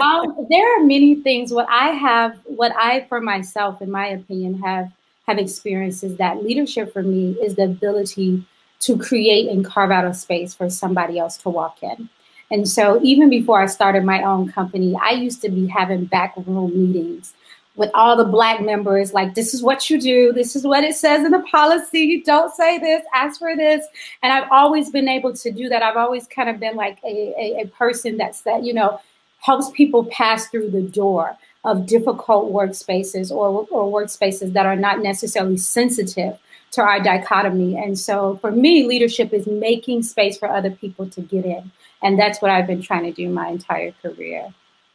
um, 0.00 0.46
there 0.50 0.76
are 0.76 0.84
many 0.84 1.16
things. 1.16 1.52
What 1.52 1.68
I 1.68 1.88
have, 1.88 2.38
what 2.44 2.72
I 2.76 3.06
for 3.08 3.20
myself, 3.20 3.82
in 3.82 3.90
my 3.90 4.08
opinion, 4.08 4.58
have 4.60 4.90
have 5.26 5.38
experienced 5.38 6.04
is 6.04 6.16
that 6.16 6.42
leadership 6.42 6.92
for 6.92 7.02
me 7.02 7.32
is 7.42 7.56
the 7.56 7.64
ability 7.64 8.44
to 8.78 8.96
create 8.96 9.48
and 9.50 9.64
carve 9.64 9.90
out 9.90 10.04
a 10.04 10.14
space 10.14 10.54
for 10.54 10.70
somebody 10.70 11.18
else 11.18 11.36
to 11.38 11.48
walk 11.48 11.82
in. 11.82 12.08
And 12.50 12.68
so 12.68 13.00
even 13.02 13.28
before 13.28 13.60
I 13.60 13.66
started 13.66 14.04
my 14.04 14.22
own 14.22 14.52
company, 14.52 14.94
I 15.02 15.10
used 15.10 15.42
to 15.42 15.48
be 15.48 15.66
having 15.66 16.04
backroom 16.04 16.70
meetings 16.70 17.34
with 17.74 17.90
all 17.92 18.16
the 18.16 18.24
black 18.24 18.62
members 18.62 19.12
like 19.12 19.34
this 19.34 19.52
is 19.52 19.62
what 19.62 19.90
you 19.90 20.00
do. 20.00 20.32
This 20.32 20.56
is 20.56 20.64
what 20.64 20.82
it 20.82 20.94
says 20.94 21.24
in 21.24 21.32
the 21.32 21.44
policy. 21.50 22.22
Don't 22.22 22.54
say 22.54 22.78
this. 22.78 23.02
Ask 23.12 23.38
for 23.38 23.54
this. 23.54 23.84
And 24.22 24.32
i've 24.32 24.48
always 24.50 24.90
been 24.90 25.08
able 25.08 25.34
to 25.34 25.50
do 25.50 25.68
that. 25.68 25.82
I've 25.82 25.96
always 25.96 26.26
kind 26.26 26.48
of 26.48 26.58
been 26.58 26.76
like 26.76 26.98
a, 27.04 27.34
a, 27.36 27.62
a 27.62 27.66
person 27.68 28.16
that 28.16 28.36
you 28.62 28.72
know 28.72 29.00
helps 29.46 29.70
people 29.70 30.04
pass 30.06 30.48
through 30.48 30.70
the 30.70 30.82
door 30.82 31.36
of 31.64 31.86
difficult 31.86 32.52
workspaces 32.52 33.30
or, 33.30 33.66
or 33.70 34.02
workspaces 34.02 34.52
that 34.52 34.66
are 34.66 34.76
not 34.76 35.00
necessarily 35.00 35.56
sensitive 35.56 36.36
to 36.72 36.82
our 36.82 37.00
dichotomy 37.00 37.76
and 37.76 37.98
so 37.98 38.36
for 38.38 38.50
me 38.50 38.84
leadership 38.84 39.32
is 39.32 39.46
making 39.46 40.02
space 40.02 40.36
for 40.36 40.48
other 40.48 40.70
people 40.70 41.08
to 41.08 41.20
get 41.22 41.44
in 41.44 41.70
and 42.02 42.18
that's 42.18 42.42
what 42.42 42.50
I've 42.50 42.66
been 42.66 42.82
trying 42.82 43.04
to 43.04 43.12
do 43.12 43.28
my 43.28 43.48
entire 43.48 43.92
career. 44.02 44.52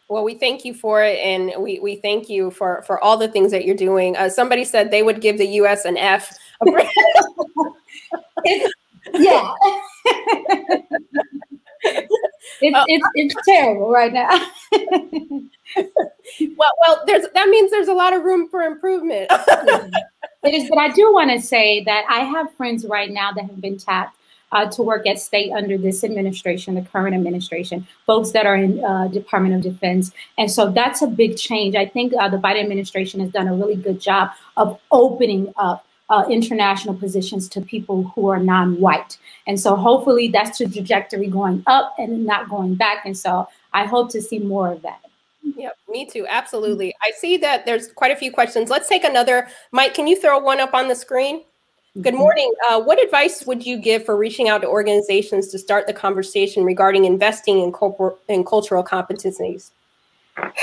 Well, 0.07 0.23
we 0.23 0.35
thank 0.35 0.65
you 0.65 0.73
for 0.73 1.01
it, 1.03 1.17
and 1.19 1.53
we, 1.57 1.79
we 1.79 1.95
thank 1.95 2.29
you 2.29 2.51
for, 2.51 2.83
for 2.83 3.01
all 3.01 3.15
the 3.17 3.29
things 3.29 3.51
that 3.51 3.63
you're 3.65 3.75
doing. 3.75 4.17
Uh, 4.17 4.27
somebody 4.29 4.65
said 4.65 4.91
they 4.91 5.03
would 5.03 5.21
give 5.21 5.37
the 5.37 5.47
U.S. 5.47 5.85
an 5.85 5.95
F. 5.97 6.37
yeah. 9.13 9.53
it's, 12.61 12.75
uh, 12.75 12.83
it's, 12.87 13.07
it's 13.15 13.35
terrible 13.45 13.91
right 13.91 14.13
now. 14.13 14.29
well, 16.57 16.71
well, 16.87 17.03
there's 17.05 17.25
that 17.33 17.49
means 17.49 17.71
there's 17.71 17.87
a 17.87 17.93
lot 17.93 18.13
of 18.13 18.23
room 18.23 18.47
for 18.49 18.61
improvement. 18.61 19.27
it 20.43 20.53
is, 20.53 20.69
but 20.69 20.77
I 20.77 20.89
do 20.89 21.11
want 21.13 21.31
to 21.31 21.41
say 21.41 21.83
that 21.83 22.05
I 22.09 22.19
have 22.19 22.53
friends 22.55 22.85
right 22.85 23.09
now 23.09 23.31
that 23.31 23.45
have 23.45 23.61
been 23.61 23.77
tapped 23.77 24.17
uh, 24.51 24.69
to 24.69 24.83
work 24.83 25.07
at 25.07 25.19
state 25.19 25.51
under 25.51 25.77
this 25.77 26.03
administration, 26.03 26.75
the 26.75 26.81
current 26.81 27.15
administration, 27.15 27.87
folks 28.05 28.31
that 28.31 28.45
are 28.45 28.55
in 28.55 28.83
uh, 28.83 29.07
Department 29.07 29.55
of 29.55 29.61
Defense. 29.61 30.11
And 30.37 30.51
so 30.51 30.69
that's 30.71 31.01
a 31.01 31.07
big 31.07 31.37
change. 31.37 31.75
I 31.75 31.85
think 31.85 32.13
uh, 32.19 32.29
the 32.29 32.37
Biden 32.37 32.61
administration 32.61 33.19
has 33.21 33.29
done 33.31 33.47
a 33.47 33.55
really 33.55 33.75
good 33.75 33.99
job 33.99 34.31
of 34.57 34.79
opening 34.91 35.53
up 35.55 35.85
uh, 36.11 36.25
international 36.29 36.93
positions 36.93 37.47
to 37.49 37.61
people 37.61 38.03
who 38.03 38.27
are 38.27 38.39
non-white. 38.39 39.17
And 39.47 39.59
so 39.59 39.75
hopefully 39.75 40.27
that's 40.27 40.57
the 40.59 40.67
trajectory 40.67 41.27
going 41.27 41.63
up 41.65 41.95
and 41.97 42.25
not 42.25 42.49
going 42.49 42.75
back. 42.75 43.05
And 43.05 43.17
so 43.17 43.47
I 43.73 43.85
hope 43.85 44.11
to 44.11 44.21
see 44.21 44.39
more 44.39 44.73
of 44.73 44.81
that. 44.81 44.99
Yeah, 45.55 45.69
me 45.89 46.05
too. 46.05 46.27
Absolutely. 46.29 46.93
I 47.01 47.11
see 47.17 47.37
that 47.37 47.65
there's 47.65 47.87
quite 47.93 48.11
a 48.11 48.15
few 48.15 48.31
questions. 48.31 48.69
Let's 48.69 48.89
take 48.89 49.03
another. 49.03 49.47
Mike, 49.71 49.93
can 49.93 50.05
you 50.05 50.19
throw 50.19 50.37
one 50.37 50.59
up 50.59 50.73
on 50.73 50.87
the 50.87 50.95
screen? 50.95 51.41
Good 51.95 52.13
mm-hmm. 52.13 52.17
morning. 52.17 52.53
Uh, 52.69 52.81
what 52.81 53.03
advice 53.03 53.45
would 53.45 53.65
you 53.65 53.77
give 53.77 54.05
for 54.05 54.15
reaching 54.15 54.49
out 54.49 54.61
to 54.61 54.67
organizations 54.67 55.47
to 55.49 55.59
start 55.59 55.87
the 55.87 55.93
conversation 55.93 56.63
regarding 56.63 57.05
investing 57.05 57.59
in, 57.59 57.71
corpor- 57.71 58.17
in 58.27 58.43
cultural 58.43 58.83
competencies? 58.83 59.71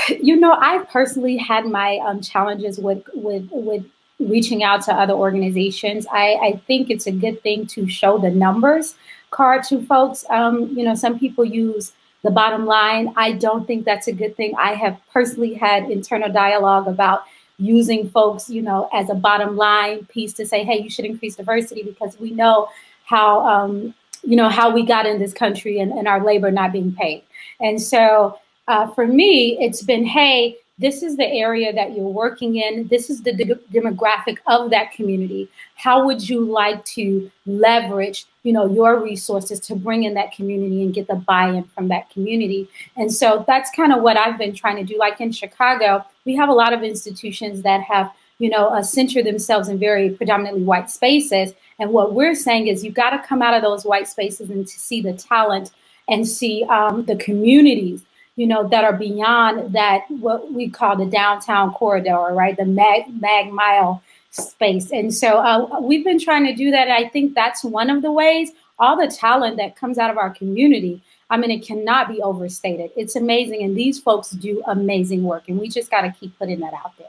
You 0.09 0.35
know, 0.37 0.53
I 0.53 0.79
personally 0.91 1.37
had 1.37 1.65
my 1.65 1.99
um, 2.05 2.21
challenges 2.21 2.79
with 2.79 3.03
with 3.13 3.47
with 3.51 3.85
reaching 4.19 4.63
out 4.63 4.83
to 4.83 4.93
other 4.93 5.13
organizations. 5.13 6.05
I, 6.11 6.33
I 6.41 6.61
think 6.67 6.89
it's 6.89 7.07
a 7.07 7.11
good 7.11 7.41
thing 7.41 7.65
to 7.67 7.87
show 7.87 8.17
the 8.17 8.29
numbers 8.29 8.95
card 9.31 9.63
to 9.63 9.85
folks. 9.85 10.25
Um, 10.29 10.69
you 10.77 10.83
know, 10.83 10.95
some 10.95 11.17
people 11.17 11.45
use 11.45 11.93
the 12.23 12.31
bottom 12.31 12.65
line. 12.65 13.13
I 13.15 13.33
don't 13.33 13.65
think 13.65 13.85
that's 13.85 14.07
a 14.07 14.11
good 14.11 14.35
thing. 14.35 14.53
I 14.57 14.73
have 14.73 14.99
personally 15.13 15.53
had 15.53 15.89
internal 15.89 16.31
dialogue 16.31 16.87
about 16.87 17.23
using 17.57 18.09
folks, 18.09 18.49
you 18.49 18.61
know, 18.61 18.89
as 18.93 19.09
a 19.09 19.13
bottom 19.13 19.55
line 19.55 20.05
piece 20.05 20.33
to 20.33 20.45
say, 20.45 20.63
hey, 20.63 20.81
you 20.81 20.89
should 20.89 21.05
increase 21.05 21.35
diversity 21.35 21.83
because 21.83 22.19
we 22.19 22.31
know 22.31 22.69
how, 23.05 23.45
um, 23.45 23.93
you 24.23 24.35
know, 24.35 24.49
how 24.49 24.69
we 24.69 24.85
got 24.85 25.05
in 25.05 25.19
this 25.19 25.33
country 25.33 25.79
and, 25.79 25.91
and 25.91 26.07
our 26.07 26.23
labor 26.23 26.51
not 26.51 26.71
being 26.71 26.93
paid. 26.93 27.23
And 27.59 27.81
so 27.81 28.37
uh, 28.67 28.87
for 28.91 29.07
me, 29.07 29.57
it's 29.59 29.81
been, 29.81 30.05
hey, 30.05 30.57
this 30.79 31.03
is 31.03 31.17
the 31.17 31.27
area 31.27 31.73
that 31.73 31.93
you're 31.93 32.07
working 32.07 32.55
in. 32.55 32.87
This 32.87 33.09
is 33.09 33.21
the 33.21 33.33
de- 33.33 33.55
demographic 33.71 34.37
of 34.47 34.69
that 34.71 34.93
community. 34.93 35.49
How 35.75 36.05
would 36.05 36.27
you 36.27 36.39
like 36.39 36.83
to 36.85 37.29
leverage, 37.45 38.25
you 38.43 38.53
know, 38.53 38.65
your 38.65 39.03
resources 39.03 39.59
to 39.61 39.75
bring 39.75 40.03
in 40.03 40.13
that 40.13 40.31
community 40.31 40.81
and 40.81 40.93
get 40.93 41.07
the 41.07 41.15
buy-in 41.15 41.65
from 41.65 41.89
that 41.89 42.09
community? 42.09 42.69
And 42.95 43.13
so 43.13 43.43
that's 43.45 43.69
kind 43.71 43.91
of 43.91 44.01
what 44.01 44.17
I've 44.17 44.37
been 44.37 44.55
trying 44.55 44.77
to 44.77 44.85
do. 44.85 44.97
Like 44.97 45.19
in 45.19 45.33
Chicago, 45.33 46.05
we 46.25 46.33
have 46.35 46.47
a 46.47 46.53
lot 46.53 46.71
of 46.71 46.81
institutions 46.81 47.61
that 47.63 47.81
have, 47.81 48.11
you 48.37 48.49
know, 48.49 48.69
uh, 48.69 48.81
centered 48.81 49.25
themselves 49.25 49.67
in 49.67 49.79
very 49.79 50.11
predominantly 50.11 50.63
white 50.63 50.89
spaces. 50.89 51.53
And 51.79 51.91
what 51.91 52.13
we're 52.13 52.35
saying 52.35 52.67
is 52.67 52.85
you've 52.85 52.93
got 52.93 53.09
to 53.09 53.27
come 53.27 53.41
out 53.41 53.53
of 53.53 53.61
those 53.61 53.83
white 53.83 54.07
spaces 54.07 54.49
and 54.49 54.65
to 54.65 54.79
see 54.79 55.01
the 55.01 55.13
talent 55.13 55.71
and 56.07 56.25
see 56.25 56.63
um, 56.69 57.03
the 57.03 57.17
communities 57.17 58.03
you 58.39 58.47
know, 58.47 58.65
that 58.69 58.85
are 58.85 58.93
beyond 58.93 59.73
that, 59.73 60.05
what 60.07 60.53
we 60.53 60.69
call 60.69 60.95
the 60.95 61.05
downtown 61.05 61.73
corridor, 61.73 62.29
right? 62.31 62.55
The 62.55 62.63
mag, 62.63 63.03
mag 63.19 63.51
mile 63.51 64.01
space. 64.31 64.91
And 64.91 65.13
so 65.13 65.39
uh, 65.39 65.81
we've 65.81 66.05
been 66.05 66.21
trying 66.21 66.45
to 66.45 66.55
do 66.55 66.71
that. 66.71 66.87
I 66.87 67.09
think 67.09 67.35
that's 67.35 67.65
one 67.65 67.89
of 67.89 68.01
the 68.01 68.13
ways 68.13 68.51
all 68.79 68.95
the 68.95 69.13
talent 69.13 69.57
that 69.57 69.75
comes 69.75 69.97
out 69.97 70.09
of 70.09 70.17
our 70.17 70.29
community. 70.29 71.03
I 71.29 71.35
mean, 71.35 71.51
it 71.51 71.65
cannot 71.65 72.07
be 72.07 72.21
overstated. 72.21 72.91
It's 72.95 73.17
amazing. 73.17 73.61
And 73.61 73.75
these 73.75 73.99
folks 73.99 74.29
do 74.29 74.63
amazing 74.67 75.23
work. 75.23 75.49
And 75.49 75.59
we 75.59 75.67
just 75.67 75.91
got 75.91 76.03
to 76.03 76.11
keep 76.17 76.39
putting 76.39 76.61
that 76.61 76.73
out 76.73 76.97
there. 76.97 77.07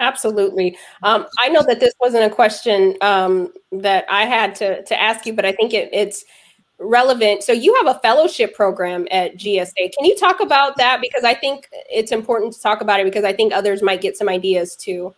Absolutely. 0.00 0.78
Um, 1.02 1.26
I 1.40 1.50
know 1.50 1.62
that 1.64 1.78
this 1.78 1.92
wasn't 2.00 2.24
a 2.24 2.34
question 2.34 2.96
um, 3.02 3.52
that 3.70 4.06
I 4.08 4.24
had 4.24 4.54
to, 4.56 4.82
to 4.82 4.98
ask 4.98 5.26
you, 5.26 5.34
but 5.34 5.44
I 5.44 5.52
think 5.52 5.74
it, 5.74 5.90
it's 5.92 6.24
relevant. 6.84 7.42
So 7.42 7.52
you 7.52 7.74
have 7.82 7.96
a 7.96 7.98
fellowship 8.00 8.54
program 8.54 9.06
at 9.10 9.36
GSA. 9.36 9.92
Can 9.96 10.04
you 10.04 10.16
talk 10.16 10.40
about 10.40 10.76
that? 10.76 11.00
Because 11.00 11.24
I 11.24 11.34
think 11.34 11.68
it's 11.90 12.12
important 12.12 12.52
to 12.54 12.60
talk 12.60 12.80
about 12.80 13.00
it 13.00 13.04
because 13.04 13.24
I 13.24 13.32
think 13.32 13.52
others 13.52 13.82
might 13.82 14.00
get 14.00 14.16
some 14.16 14.28
ideas 14.28 14.76
too. 14.76 15.14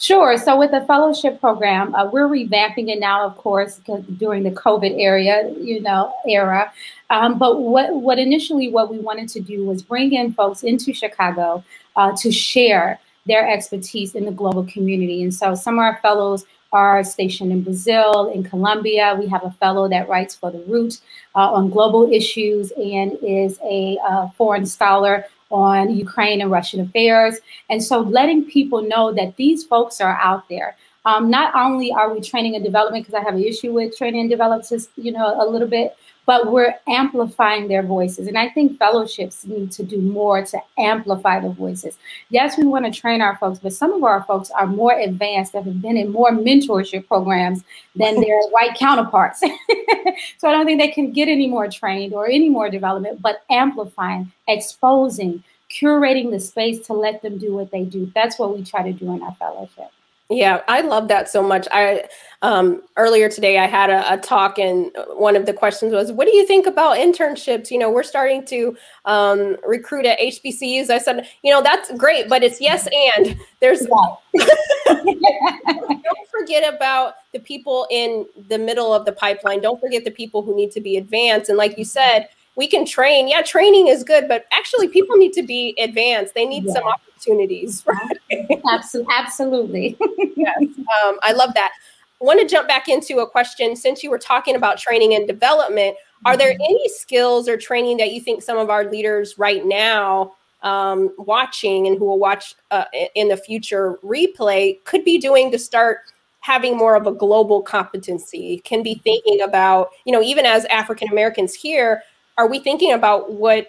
Sure. 0.00 0.38
So 0.38 0.56
with 0.56 0.70
the 0.70 0.82
fellowship 0.82 1.40
program, 1.40 1.92
uh, 1.94 2.08
we're 2.08 2.28
revamping 2.28 2.88
it 2.88 3.00
now, 3.00 3.26
of 3.26 3.36
course, 3.36 3.80
during 4.16 4.44
the 4.44 4.52
COVID 4.52 4.94
area, 4.96 5.52
you 5.58 5.80
know, 5.80 6.14
era. 6.26 6.72
Um, 7.10 7.36
but 7.36 7.60
what 7.60 7.92
what 7.96 8.18
initially 8.18 8.70
what 8.70 8.90
we 8.90 9.00
wanted 9.00 9.28
to 9.30 9.40
do 9.40 9.64
was 9.64 9.82
bring 9.82 10.12
in 10.12 10.32
folks 10.34 10.62
into 10.62 10.92
Chicago 10.92 11.64
uh, 11.96 12.16
to 12.18 12.30
share 12.30 13.00
their 13.26 13.48
expertise 13.48 14.14
in 14.14 14.24
the 14.24 14.30
global 14.30 14.64
community. 14.64 15.22
And 15.22 15.34
so 15.34 15.56
some 15.56 15.74
of 15.74 15.80
our 15.80 15.98
fellows 16.00 16.44
are 16.72 17.02
stationed 17.02 17.50
in 17.52 17.62
Brazil, 17.62 18.30
in 18.34 18.42
Colombia. 18.42 19.16
We 19.18 19.26
have 19.28 19.44
a 19.44 19.50
fellow 19.52 19.88
that 19.88 20.08
writes 20.08 20.34
for 20.34 20.50
The 20.50 20.62
Root 20.66 21.00
uh, 21.34 21.50
on 21.52 21.70
global 21.70 22.12
issues 22.12 22.72
and 22.72 23.16
is 23.22 23.58
a 23.62 23.98
uh, 24.06 24.28
foreign 24.30 24.66
scholar 24.66 25.24
on 25.50 25.94
Ukraine 25.94 26.40
and 26.42 26.50
Russian 26.50 26.80
affairs. 26.80 27.38
And 27.70 27.82
so 27.82 28.00
letting 28.00 28.44
people 28.44 28.82
know 28.82 29.12
that 29.14 29.36
these 29.36 29.64
folks 29.64 30.00
are 30.00 30.18
out 30.22 30.48
there. 30.48 30.76
Um, 31.04 31.30
not 31.30 31.54
only 31.54 31.90
are 31.90 32.12
we 32.12 32.20
training 32.20 32.54
and 32.54 32.64
development, 32.64 33.06
because 33.06 33.18
I 33.18 33.24
have 33.24 33.34
an 33.34 33.42
issue 33.42 33.72
with 33.72 33.96
training 33.96 34.20
and 34.22 34.30
development, 34.30 34.68
just, 34.68 34.90
you 34.96 35.12
know, 35.12 35.40
a 35.40 35.46
little 35.48 35.68
bit, 35.68 35.96
but 36.28 36.52
we're 36.52 36.74
amplifying 36.86 37.68
their 37.68 37.82
voices. 37.82 38.28
And 38.28 38.36
I 38.36 38.50
think 38.50 38.78
fellowships 38.78 39.46
need 39.46 39.72
to 39.72 39.82
do 39.82 39.98
more 39.98 40.44
to 40.44 40.60
amplify 40.76 41.40
the 41.40 41.48
voices. 41.48 41.96
Yes, 42.28 42.58
we 42.58 42.66
want 42.66 42.84
to 42.84 43.00
train 43.00 43.22
our 43.22 43.38
folks, 43.38 43.60
but 43.60 43.72
some 43.72 43.94
of 43.94 44.04
our 44.04 44.22
folks 44.24 44.50
are 44.50 44.66
more 44.66 44.92
advanced 44.92 45.54
that 45.54 45.64
have 45.64 45.80
been 45.80 45.96
in 45.96 46.12
more 46.12 46.30
mentorship 46.30 47.08
programs 47.08 47.64
than 47.96 48.20
their 48.20 48.42
white 48.50 48.74
counterparts. 48.78 49.40
so 50.36 50.48
I 50.50 50.52
don't 50.52 50.66
think 50.66 50.78
they 50.78 50.90
can 50.90 51.12
get 51.12 51.28
any 51.28 51.46
more 51.46 51.66
trained 51.66 52.12
or 52.12 52.28
any 52.28 52.50
more 52.50 52.68
development, 52.68 53.22
but 53.22 53.44
amplifying, 53.48 54.30
exposing, 54.48 55.42
curating 55.70 56.30
the 56.30 56.40
space 56.40 56.86
to 56.88 56.92
let 56.92 57.22
them 57.22 57.38
do 57.38 57.54
what 57.54 57.70
they 57.70 57.84
do. 57.84 58.12
That's 58.14 58.38
what 58.38 58.54
we 58.54 58.62
try 58.64 58.82
to 58.82 58.92
do 58.92 59.14
in 59.14 59.22
our 59.22 59.34
fellowship. 59.36 59.92
Yeah, 60.30 60.60
I 60.68 60.82
love 60.82 61.08
that 61.08 61.30
so 61.30 61.42
much. 61.42 61.66
I 61.72 62.04
um, 62.42 62.82
earlier 62.98 63.30
today 63.30 63.58
I 63.58 63.66
had 63.66 63.88
a, 63.88 64.12
a, 64.12 64.18
talk, 64.18 64.58
and 64.58 64.90
one 65.14 65.36
of 65.36 65.46
the 65.46 65.54
questions 65.54 65.94
was, 65.94 66.12
"What 66.12 66.26
do 66.26 66.36
you 66.36 66.46
think 66.46 66.66
about 66.66 66.98
internships?" 66.98 67.70
You 67.70 67.78
know, 67.78 67.90
we're 67.90 68.02
starting 68.02 68.44
to 68.46 68.76
um, 69.06 69.56
recruit 69.66 70.04
at 70.04 70.18
HBCUs. 70.20 70.90
I 70.90 70.98
said, 70.98 71.26
you 71.42 71.50
know, 71.50 71.62
that's 71.62 71.90
great, 71.96 72.28
but 72.28 72.42
it's 72.42 72.60
yes 72.60 72.86
and 73.16 73.40
there's. 73.60 73.80
don't 74.86 76.28
forget 76.30 76.74
about 76.74 77.14
the 77.32 77.40
people 77.40 77.86
in 77.90 78.26
the 78.48 78.58
middle 78.58 78.92
of 78.92 79.06
the 79.06 79.12
pipeline. 79.12 79.62
Don't 79.62 79.80
forget 79.80 80.04
the 80.04 80.10
people 80.10 80.42
who 80.42 80.54
need 80.54 80.72
to 80.72 80.80
be 80.80 80.98
advanced. 80.98 81.48
And 81.48 81.56
like 81.56 81.78
you 81.78 81.86
said, 81.86 82.28
we 82.54 82.66
can 82.66 82.84
train. 82.84 83.28
Yeah, 83.28 83.40
training 83.40 83.88
is 83.88 84.04
good, 84.04 84.28
but 84.28 84.44
actually, 84.52 84.88
people 84.88 85.16
need 85.16 85.32
to 85.32 85.42
be 85.42 85.74
advanced. 85.78 86.34
They 86.34 86.44
need 86.44 86.64
yeah. 86.64 86.74
some 86.74 86.84
opportunities. 87.18 87.84
Right? 88.30 88.60
Absolutely. 88.70 89.14
Absolutely. 89.16 89.96
yes, 90.36 90.58
um, 90.58 91.18
I 91.22 91.32
love 91.32 91.54
that. 91.54 91.72
I 92.20 92.24
want 92.24 92.40
to 92.40 92.46
jump 92.46 92.68
back 92.68 92.88
into 92.88 93.18
a 93.18 93.28
question 93.28 93.76
since 93.76 94.02
you 94.02 94.10
were 94.10 94.18
talking 94.18 94.56
about 94.56 94.78
training 94.78 95.14
and 95.14 95.26
development. 95.26 95.96
Are 96.24 96.36
there 96.36 96.52
mm-hmm. 96.52 96.62
any 96.62 96.88
skills 96.88 97.48
or 97.48 97.56
training 97.56 97.96
that 97.98 98.12
you 98.12 98.20
think 98.20 98.42
some 98.42 98.58
of 98.58 98.70
our 98.70 98.90
leaders 98.90 99.38
right 99.38 99.64
now 99.64 100.34
um, 100.62 101.14
watching 101.16 101.86
and 101.86 101.96
who 101.96 102.04
will 102.04 102.18
watch 102.18 102.54
uh, 102.70 102.84
in 103.14 103.28
the 103.28 103.36
future 103.36 103.98
replay 104.04 104.82
could 104.84 105.04
be 105.04 105.18
doing 105.18 105.50
to 105.52 105.58
start 105.58 106.00
having 106.40 106.76
more 106.76 106.96
of 106.96 107.06
a 107.06 107.12
global 107.12 107.62
competency? 107.62 108.60
Can 108.64 108.82
be 108.82 109.00
thinking 109.04 109.40
about, 109.40 109.90
you 110.04 110.12
know, 110.12 110.22
even 110.22 110.44
as 110.44 110.64
African 110.66 111.08
Americans 111.08 111.54
here, 111.54 112.02
are 112.36 112.48
we 112.48 112.58
thinking 112.58 112.92
about 112.92 113.32
what 113.32 113.68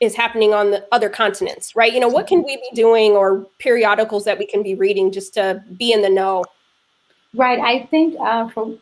is 0.00 0.14
happening 0.14 0.54
on 0.54 0.70
the 0.70 0.86
other 0.92 1.08
continents, 1.08 1.76
right? 1.76 1.92
You 1.92 2.00
know, 2.00 2.08
what 2.08 2.26
can 2.26 2.42
we 2.42 2.56
be 2.56 2.70
doing 2.74 3.12
or 3.12 3.46
periodicals 3.58 4.24
that 4.24 4.38
we 4.38 4.46
can 4.46 4.62
be 4.62 4.74
reading 4.74 5.12
just 5.12 5.34
to 5.34 5.62
be 5.76 5.92
in 5.92 6.00
the 6.00 6.08
know? 6.08 6.44
Right. 7.34 7.60
I 7.60 7.86
think 7.86 8.16
uh, 8.18 8.48
for, 8.48 8.74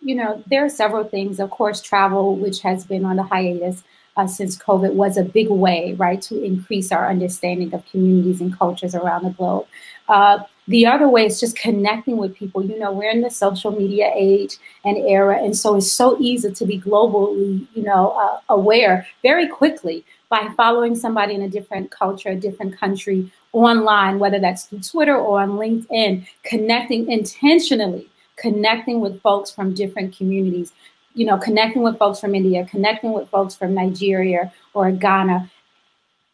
you 0.00 0.14
know, 0.14 0.42
there 0.48 0.64
are 0.64 0.68
several 0.68 1.04
things. 1.04 1.40
Of 1.40 1.50
course, 1.50 1.80
travel, 1.80 2.36
which 2.36 2.60
has 2.60 2.84
been 2.84 3.04
on 3.04 3.16
the 3.16 3.22
hiatus 3.22 3.82
uh, 4.18 4.26
since 4.26 4.58
COVID, 4.58 4.94
was 4.94 5.16
a 5.16 5.22
big 5.22 5.48
way, 5.48 5.94
right, 5.94 6.20
to 6.22 6.42
increase 6.42 6.90
our 6.90 7.08
understanding 7.08 7.72
of 7.72 7.86
communities 7.86 8.40
and 8.40 8.56
cultures 8.58 8.94
around 8.94 9.24
the 9.24 9.30
globe. 9.30 9.66
Uh, 10.08 10.40
the 10.66 10.84
other 10.84 11.08
way 11.08 11.24
is 11.24 11.38
just 11.40 11.56
connecting 11.56 12.16
with 12.16 12.34
people. 12.34 12.62
You 12.64 12.78
know, 12.78 12.92
we're 12.92 13.10
in 13.10 13.22
the 13.22 13.30
social 13.30 13.70
media 13.70 14.10
age 14.14 14.56
and 14.84 14.96
era, 14.98 15.38
and 15.42 15.56
so 15.56 15.76
it's 15.76 15.90
so 15.90 16.18
easy 16.20 16.50
to 16.52 16.66
be 16.66 16.80
globally, 16.80 17.66
you 17.74 17.84
know, 17.84 18.10
uh, 18.10 18.40
aware 18.48 19.06
very 19.22 19.46
quickly 19.46 20.04
by 20.28 20.48
following 20.56 20.96
somebody 20.96 21.34
in 21.34 21.42
a 21.42 21.48
different 21.48 21.90
culture, 21.90 22.30
a 22.30 22.36
different 22.36 22.76
country 22.76 23.30
online, 23.52 24.18
whether 24.18 24.40
that's 24.40 24.64
through 24.64 24.80
Twitter 24.80 25.16
or 25.16 25.40
on 25.40 25.52
LinkedIn, 25.52 26.26
connecting 26.42 27.10
intentionally, 27.10 28.08
connecting 28.36 29.00
with 29.00 29.22
folks 29.22 29.50
from 29.50 29.74
different 29.74 30.14
communities, 30.14 30.72
you 31.14 31.26
know, 31.26 31.38
connecting 31.38 31.82
with 31.82 31.98
folks 31.98 32.20
from 32.20 32.34
India, 32.34 32.66
connecting 32.70 33.12
with 33.12 33.28
folks 33.28 33.54
from 33.54 33.74
Nigeria 33.74 34.52
or 34.74 34.90
Ghana, 34.90 35.50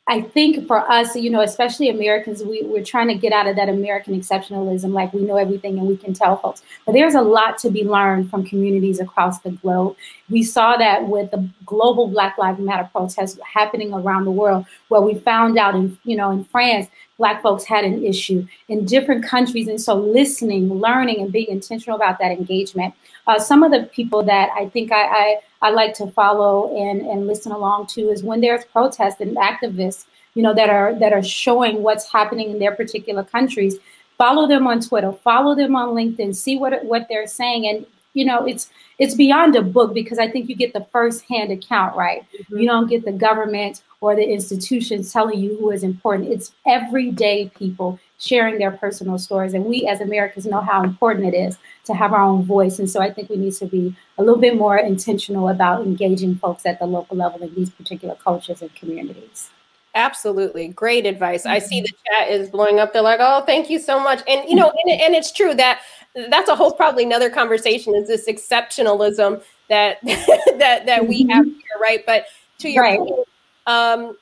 I 0.06 0.20
think 0.20 0.66
for 0.66 0.78
us, 0.90 1.16
you 1.16 1.30
know, 1.30 1.40
especially 1.40 1.88
Americans, 1.88 2.42
we, 2.42 2.62
we're 2.62 2.84
trying 2.84 3.08
to 3.08 3.14
get 3.14 3.32
out 3.32 3.46
of 3.46 3.56
that 3.56 3.70
American 3.70 4.14
exceptionalism, 4.14 4.90
like 4.90 5.14
we 5.14 5.22
know 5.22 5.38
everything 5.38 5.78
and 5.78 5.88
we 5.88 5.96
can 5.96 6.12
tell 6.12 6.36
folks. 6.36 6.62
But 6.84 6.92
there's 6.92 7.14
a 7.14 7.22
lot 7.22 7.56
to 7.58 7.70
be 7.70 7.84
learned 7.84 8.28
from 8.28 8.44
communities 8.44 9.00
across 9.00 9.38
the 9.40 9.52
globe. 9.52 9.96
We 10.28 10.42
saw 10.42 10.76
that 10.76 11.08
with 11.08 11.30
the 11.30 11.48
global 11.64 12.08
Black 12.08 12.36
Lives 12.36 12.60
Matter 12.60 12.86
protests 12.92 13.38
happening 13.50 13.94
around 13.94 14.26
the 14.26 14.30
world, 14.30 14.66
where 14.88 15.00
we 15.00 15.14
found 15.14 15.56
out 15.56 15.74
in, 15.74 15.96
you 16.04 16.18
know, 16.18 16.30
in 16.30 16.44
France, 16.44 16.88
Black 17.16 17.40
folks 17.42 17.64
had 17.64 17.84
an 17.84 18.04
issue 18.04 18.46
in 18.68 18.84
different 18.84 19.24
countries. 19.24 19.68
And 19.68 19.80
so 19.80 19.94
listening, 19.94 20.68
learning, 20.68 21.22
and 21.22 21.32
being 21.32 21.48
intentional 21.48 21.96
about 21.96 22.18
that 22.18 22.30
engagement. 22.30 22.92
Uh, 23.26 23.38
some 23.38 23.62
of 23.62 23.70
the 23.70 23.88
people 23.94 24.22
that 24.24 24.50
I 24.54 24.68
think 24.68 24.92
I, 24.92 25.06
I 25.06 25.36
I 25.64 25.70
like 25.70 25.94
to 25.94 26.08
follow 26.08 26.76
and, 26.76 27.00
and 27.00 27.26
listen 27.26 27.50
along 27.50 27.86
to 27.94 28.10
is 28.10 28.22
when 28.22 28.42
there's 28.42 28.66
protests 28.66 29.20
and 29.20 29.34
activists, 29.38 30.04
you 30.34 30.42
know, 30.42 30.52
that 30.52 30.68
are 30.68 30.94
that 30.98 31.14
are 31.14 31.22
showing 31.22 31.82
what's 31.82 32.12
happening 32.12 32.50
in 32.50 32.58
their 32.58 32.76
particular 32.76 33.24
countries. 33.24 33.76
Follow 34.18 34.46
them 34.46 34.66
on 34.66 34.80
Twitter, 34.80 35.10
follow 35.10 35.54
them 35.54 35.74
on 35.74 35.94
LinkedIn, 35.94 36.36
see 36.36 36.58
what 36.58 36.84
what 36.84 37.06
they're 37.08 37.26
saying, 37.26 37.66
and 37.66 37.86
you 38.12 38.26
know, 38.26 38.44
it's 38.44 38.68
it's 38.98 39.14
beyond 39.14 39.56
a 39.56 39.62
book 39.62 39.94
because 39.94 40.18
I 40.18 40.30
think 40.30 40.50
you 40.50 40.54
get 40.54 40.74
the 40.74 40.86
first 40.92 41.24
hand 41.24 41.50
account, 41.50 41.96
right? 41.96 42.22
Mm-hmm. 42.22 42.58
You 42.58 42.66
don't 42.68 42.90
get 42.90 43.06
the 43.06 43.12
government 43.12 43.82
or 44.02 44.14
the 44.14 44.22
institutions 44.22 45.14
telling 45.14 45.38
you 45.40 45.56
who 45.56 45.70
is 45.70 45.82
important. 45.82 46.28
It's 46.28 46.52
everyday 46.66 47.50
people 47.56 47.98
sharing 48.24 48.58
their 48.58 48.70
personal 48.70 49.18
stories. 49.18 49.54
And 49.54 49.64
we 49.64 49.86
as 49.86 50.00
Americans 50.00 50.46
know 50.46 50.60
how 50.60 50.82
important 50.82 51.34
it 51.34 51.36
is 51.36 51.58
to 51.84 51.94
have 51.94 52.12
our 52.12 52.22
own 52.22 52.44
voice. 52.44 52.78
And 52.78 52.88
so 52.88 53.00
I 53.00 53.12
think 53.12 53.28
we 53.28 53.36
need 53.36 53.54
to 53.54 53.66
be 53.66 53.94
a 54.18 54.22
little 54.22 54.40
bit 54.40 54.56
more 54.56 54.78
intentional 54.78 55.48
about 55.48 55.82
engaging 55.82 56.36
folks 56.36 56.64
at 56.64 56.78
the 56.78 56.86
local 56.86 57.16
level 57.16 57.42
in 57.42 57.54
these 57.54 57.70
particular 57.70 58.14
cultures 58.14 58.62
and 58.62 58.74
communities. 58.74 59.50
Absolutely. 59.94 60.68
Great 60.68 61.06
advice. 61.06 61.42
Mm-hmm. 61.42 61.52
I 61.52 61.58
see 61.58 61.80
mm-hmm. 61.80 61.84
the 61.84 62.10
chat 62.10 62.30
is 62.30 62.50
blowing 62.50 62.80
up. 62.80 62.92
They're 62.92 63.02
like, 63.02 63.20
oh, 63.20 63.42
thank 63.44 63.70
you 63.70 63.78
so 63.78 64.00
much. 64.00 64.22
And, 64.26 64.48
you 64.48 64.56
know, 64.56 64.72
and, 64.84 65.00
and 65.00 65.14
it's 65.14 65.30
true 65.30 65.54
that 65.54 65.80
that's 66.14 66.48
a 66.48 66.56
whole 66.56 66.72
probably 66.72 67.04
another 67.04 67.28
conversation 67.28 67.94
is 67.94 68.08
this 68.08 68.28
exceptionalism 68.28 69.42
that 69.68 69.98
that 70.04 70.86
that 70.86 71.08
we 71.08 71.26
have 71.28 71.44
mm-hmm. 71.44 71.50
here, 71.50 71.80
right? 71.80 72.04
But 72.06 72.26
to 72.58 72.68
your 72.70 72.84
right. 72.84 72.98
point, 72.98 73.28
um, 73.66 74.16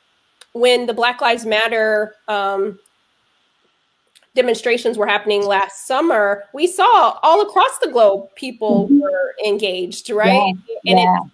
when 0.52 0.86
the 0.86 0.94
Black 0.94 1.20
Lives 1.20 1.44
Matter 1.44 2.16
um, 2.28 2.78
demonstrations 4.34 4.96
were 4.96 5.06
happening 5.06 5.44
last 5.46 5.86
summer, 5.86 6.44
we 6.54 6.66
saw 6.66 7.18
all 7.22 7.42
across 7.42 7.78
the 7.80 7.90
globe 7.90 8.28
people 8.34 8.86
mm-hmm. 8.86 9.00
were 9.00 9.34
engaged, 9.44 10.10
right? 10.10 10.54
Yeah. 10.84 10.92
And 10.92 10.98
yeah. 10.98 11.16
It, 11.16 11.30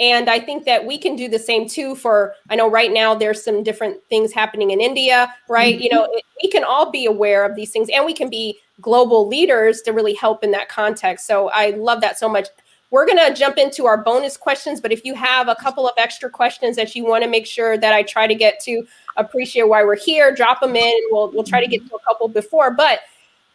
and 0.00 0.28
I 0.28 0.40
think 0.40 0.64
that 0.64 0.84
we 0.84 0.98
can 0.98 1.14
do 1.14 1.28
the 1.28 1.38
same 1.38 1.68
too 1.68 1.94
for, 1.94 2.34
I 2.50 2.56
know 2.56 2.68
right 2.68 2.92
now 2.92 3.14
there's 3.14 3.44
some 3.44 3.62
different 3.62 3.98
things 4.08 4.32
happening 4.32 4.70
in 4.70 4.80
India, 4.80 5.32
right? 5.48 5.74
Mm-hmm. 5.74 5.82
You 5.82 5.90
know, 5.90 6.20
we 6.42 6.50
can 6.50 6.64
all 6.64 6.90
be 6.90 7.06
aware 7.06 7.44
of 7.44 7.54
these 7.54 7.70
things 7.70 7.88
and 7.88 8.04
we 8.04 8.12
can 8.12 8.28
be 8.28 8.58
global 8.80 9.28
leaders 9.28 9.80
to 9.82 9.92
really 9.92 10.14
help 10.14 10.42
in 10.42 10.50
that 10.52 10.68
context. 10.68 11.26
So 11.26 11.50
I 11.50 11.70
love 11.70 12.00
that 12.00 12.18
so 12.18 12.28
much. 12.28 12.48
We're 12.90 13.06
going 13.06 13.18
to 13.18 13.32
jump 13.32 13.58
into 13.58 13.86
our 13.86 13.96
bonus 13.96 14.36
questions, 14.36 14.80
but 14.80 14.92
if 14.92 15.04
you 15.04 15.14
have 15.14 15.48
a 15.48 15.54
couple 15.54 15.86
of 15.86 15.94
extra 15.96 16.28
questions 16.28 16.74
that 16.76 16.94
you 16.96 17.06
want 17.06 17.22
to 17.22 17.30
make 17.30 17.46
sure 17.46 17.78
that 17.78 17.92
I 17.92 18.02
try 18.02 18.26
to 18.26 18.34
get 18.34 18.60
to, 18.64 18.84
appreciate 19.16 19.68
why 19.68 19.84
we're 19.84 19.96
here, 19.96 20.34
drop 20.34 20.60
them 20.60 20.76
in. 20.76 21.00
We'll, 21.10 21.30
we'll 21.30 21.44
try 21.44 21.60
to 21.60 21.66
get 21.66 21.86
to 21.88 21.94
a 21.94 22.00
couple 22.00 22.28
before, 22.28 22.70
but 22.70 23.00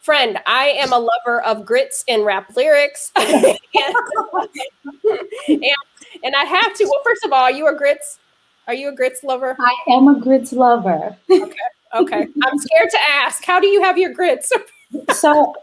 friend, 0.01 0.39
I 0.45 0.67
am 0.67 0.93
a 0.93 0.99
lover 0.99 1.41
of 1.41 1.65
grits 1.65 2.05
and 2.07 2.23
rap 2.23 2.55
lyrics. 2.55 3.11
and, 3.15 3.45
and, 5.47 5.63
and, 6.23 6.35
I 6.35 6.45
have 6.45 6.73
to, 6.75 6.85
well, 6.85 7.01
first 7.03 7.25
of 7.25 7.33
all, 7.33 7.43
are 7.43 7.51
you 7.51 7.67
a 7.67 7.75
grits? 7.75 8.19
Are 8.67 8.73
you 8.73 8.89
a 8.89 8.95
grits 8.95 9.23
lover? 9.23 9.55
I 9.59 9.75
am 9.89 10.07
a 10.07 10.19
grits 10.19 10.53
lover. 10.53 11.15
okay. 11.29 11.53
Okay. 11.95 12.27
I'm 12.43 12.57
scared 12.57 12.89
to 12.89 12.99
ask. 13.09 13.43
How 13.45 13.59
do 13.59 13.67
you 13.67 13.81
have 13.81 13.97
your 13.97 14.13
grits? 14.13 14.51
so 15.13 15.53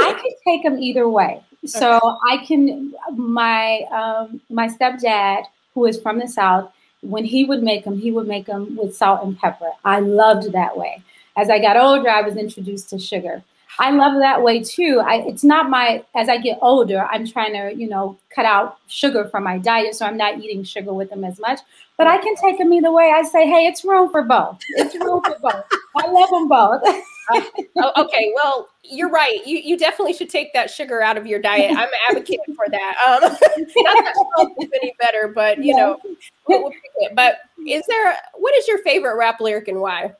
I 0.00 0.12
can 0.12 0.30
take 0.44 0.62
them 0.62 0.78
either 0.78 1.08
way. 1.08 1.42
So 1.66 1.96
okay. 1.96 2.16
I 2.30 2.44
can 2.44 2.94
my 3.14 3.80
um, 3.92 4.40
my 4.50 4.68
stepdad, 4.68 5.44
who 5.74 5.86
is 5.86 6.00
from 6.00 6.18
the 6.18 6.28
south, 6.28 6.72
when 7.02 7.24
he 7.24 7.44
would 7.44 7.62
make 7.62 7.84
them, 7.84 7.98
he 7.98 8.10
would 8.10 8.26
make 8.26 8.46
them 8.46 8.76
with 8.76 8.96
salt 8.96 9.22
and 9.22 9.38
pepper. 9.38 9.70
I 9.84 10.00
loved 10.00 10.52
that 10.52 10.76
way. 10.76 11.02
As 11.36 11.50
I 11.50 11.58
got 11.58 11.76
older, 11.76 12.08
I 12.08 12.22
was 12.22 12.36
introduced 12.36 12.90
to 12.90 12.98
sugar. 12.98 13.42
I 13.78 13.90
love 13.90 14.18
that 14.20 14.42
way 14.42 14.62
too. 14.62 15.02
I, 15.04 15.16
it's 15.26 15.44
not 15.44 15.70
my, 15.70 16.04
as 16.14 16.28
I 16.28 16.38
get 16.38 16.58
older, 16.60 17.06
I'm 17.10 17.26
trying 17.26 17.52
to, 17.52 17.74
you 17.74 17.88
know, 17.88 18.18
cut 18.34 18.44
out 18.44 18.78
sugar 18.86 19.26
from 19.28 19.44
my 19.44 19.58
diet. 19.58 19.94
So 19.94 20.06
I'm 20.06 20.16
not 20.16 20.38
eating 20.38 20.62
sugar 20.62 20.92
with 20.92 21.10
them 21.10 21.24
as 21.24 21.38
much. 21.40 21.60
But 21.98 22.06
I 22.06 22.18
can 22.18 22.34
take 22.36 22.58
them 22.58 22.72
either 22.72 22.90
way. 22.90 23.12
I 23.14 23.22
say, 23.22 23.46
hey, 23.46 23.66
it's 23.66 23.84
room 23.84 24.10
for 24.10 24.22
both. 24.22 24.58
It's 24.70 24.94
room 24.94 25.22
for 25.22 25.36
both. 25.40 25.64
I 25.96 26.10
love 26.10 26.30
them 26.30 26.48
both. 26.48 26.82
oh, 27.76 28.04
okay, 28.04 28.32
well, 28.34 28.68
you're 28.82 29.10
right. 29.10 29.38
You 29.46 29.58
you 29.58 29.78
definitely 29.78 30.12
should 30.12 30.30
take 30.30 30.52
that 30.54 30.70
sugar 30.70 31.02
out 31.02 31.16
of 31.16 31.26
your 31.26 31.40
diet. 31.40 31.70
I'm 31.76 31.88
advocating 32.08 32.54
for 32.54 32.66
that. 32.68 32.96
Um, 33.06 33.22
not 33.30 33.38
that 33.38 34.14
it's 34.58 34.72
any 34.82 34.94
better, 34.98 35.28
but 35.28 35.58
you 35.58 35.66
yeah. 35.66 35.76
know, 35.76 36.00
we'll, 36.48 36.62
we'll 36.62 36.72
But 37.14 37.38
is 37.66 37.84
there 37.88 38.16
what 38.34 38.54
is 38.56 38.66
your 38.66 38.78
favorite 38.78 39.16
rap 39.16 39.40
lyric 39.40 39.68
and 39.68 39.80
why? 39.80 40.14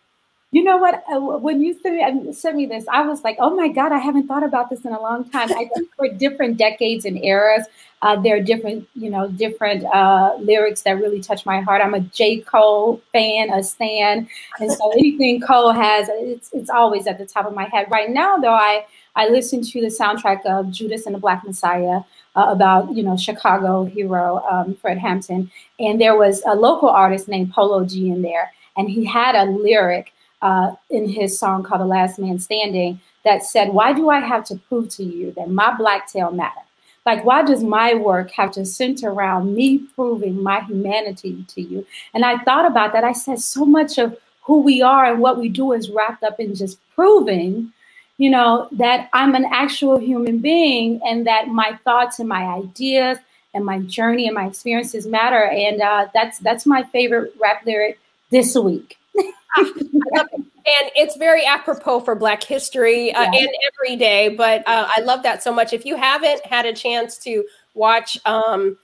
You 0.52 0.62
know 0.62 0.76
what? 0.76 1.02
When 1.40 1.62
you 1.62 1.73
sent 1.80 1.94
me, 1.97 2.32
sent 2.35 2.56
me 2.56 2.66
this, 2.66 2.85
I 2.92 3.06
was 3.06 3.25
like, 3.25 3.37
oh 3.40 3.56
my 3.56 3.68
God, 3.68 3.90
I 3.90 3.97
haven't 3.97 4.26
thought 4.26 4.42
about 4.42 4.68
this 4.68 4.85
in 4.85 4.92
a 4.92 5.00
long 5.00 5.28
time. 5.30 5.50
I 5.50 5.71
think 5.75 5.88
for 5.97 6.09
different 6.09 6.59
decades 6.59 7.06
and 7.06 7.25
eras, 7.25 7.64
uh, 8.02 8.21
there 8.21 8.37
are 8.37 8.40
different, 8.40 8.87
you 8.94 9.09
know, 9.09 9.28
different 9.28 9.82
uh, 9.87 10.37
lyrics 10.38 10.82
that 10.82 10.99
really 10.99 11.23
touch 11.23 11.47
my 11.47 11.62
heart. 11.62 11.80
I'm 11.82 11.94
a 11.94 12.00
J. 12.00 12.40
Cole 12.40 13.00
fan, 13.12 13.50
a 13.50 13.64
stan. 13.64 14.28
And 14.61 14.71
so 14.71 14.92
anything 14.99 15.40
Cole 15.40 15.73
has, 15.73 16.11
it's, 16.12 16.50
it's 16.52 16.68
always 16.68 17.06
at 17.06 17.16
the 17.16 17.25
top 17.25 17.47
of 17.47 17.54
my 17.54 17.64
head. 17.64 17.87
Right 17.90 18.11
now, 18.11 18.37
though, 18.37 18.52
I, 18.52 18.85
I 19.16 19.28
listen 19.28 19.62
to 19.62 19.80
the 19.80 19.87
soundtrack 19.87 20.44
of 20.44 20.71
Judas 20.71 21.06
and 21.06 21.14
the 21.14 21.18
Black 21.18 21.44
Messiah. 21.44 22.00
Uh, 22.34 22.47
about 22.49 22.91
you 22.97 23.02
know 23.02 23.15
Chicago 23.15 23.84
hero 23.84 24.43
um, 24.50 24.75
Fred 24.76 24.97
Hampton, 24.97 25.50
and 25.78 26.00
there 26.00 26.17
was 26.17 26.43
a 26.47 26.54
local 26.54 26.88
artist 26.88 27.28
named 27.28 27.52
Polo 27.52 27.84
G 27.84 28.08
in 28.08 28.23
there, 28.23 28.50
and 28.78 28.88
he 28.88 29.04
had 29.04 29.34
a 29.34 29.45
lyric 29.45 30.15
uh, 30.43 30.75
in 30.91 31.09
his 31.09 31.39
song 31.39 31.63
called 31.63 31.81
The 31.81 31.87
Last 31.87 32.19
Man 32.19 32.39
Standing 32.39 33.00
that 33.25 33.45
said, 33.45 33.71
Why 33.71 33.93
do 33.93 34.11
I 34.11 34.21
have 34.21 34.45
to 34.47 34.57
prove 34.69 34.89
to 34.91 35.05
you 35.05 35.33
that 35.33 35.49
my 35.49 35.75
black 35.75 36.09
tail 36.09 36.31
matter? 36.33 36.61
Like, 37.07 37.25
why 37.25 37.43
does 37.43 37.65
my 37.65 37.95
work 37.95 38.31
have 38.33 38.52
to 38.52 38.65
center 38.65 39.11
around 39.11 39.55
me 39.55 39.78
proving 39.95 40.43
my 40.43 40.61
humanity 40.61 41.45
to 41.49 41.61
you? 41.61 41.87
And 42.15 42.25
I 42.25 42.39
thought 42.39 42.65
about 42.65 42.93
that. 42.93 43.02
I 43.02 43.13
said, 43.13 43.41
so 43.41 43.65
much 43.65 43.99
of 43.99 44.17
who 44.43 44.61
we 44.61 44.83
are 44.83 45.07
and 45.07 45.21
what 45.21 45.39
we 45.39 45.49
do 45.49 45.73
is 45.73 45.91
wrapped 45.91 46.23
up 46.23 46.39
in 46.39 46.55
just 46.55 46.78
proving, 46.95 47.73
you 48.19 48.31
know, 48.31 48.69
that 48.73 49.09
I'm 49.13 49.35
an 49.35 49.47
actual 49.50 49.99
human 49.99 50.39
being 50.39 51.00
and 51.05 51.26
that 51.26 51.49
my 51.49 51.78
thoughts 51.85 52.19
and 52.21 52.28
my 52.28 52.45
ideas 52.45 53.19
and 53.55 53.65
my 53.65 53.81
journey 53.81 54.26
and 54.26 54.35
my 54.35 54.47
experiences 54.47 55.07
matter. 55.07 55.45
And 55.45 55.81
uh, 55.81 56.07
that's 56.15 56.39
that's 56.39 56.67
my 56.67 56.85
favorite 56.85 57.35
rap 57.41 57.65
lyric 57.67 57.99
this 58.31 58.57
week. 58.57 58.97
and 59.16 60.90
it's 60.96 61.16
very 61.16 61.44
apropos 61.44 62.00
for 62.00 62.14
Black 62.14 62.42
History 62.42 63.12
uh, 63.12 63.22
yeah. 63.22 63.40
and 63.40 63.48
every 63.72 63.96
day. 63.96 64.30
But 64.30 64.66
uh, 64.66 64.88
I 64.94 65.00
love 65.00 65.22
that 65.22 65.42
so 65.42 65.52
much. 65.52 65.72
If 65.72 65.84
you 65.84 65.96
haven't 65.96 66.44
had 66.46 66.66
a 66.66 66.72
chance 66.72 67.18
to 67.18 67.44
watch 67.75 68.18
um, 68.25 68.76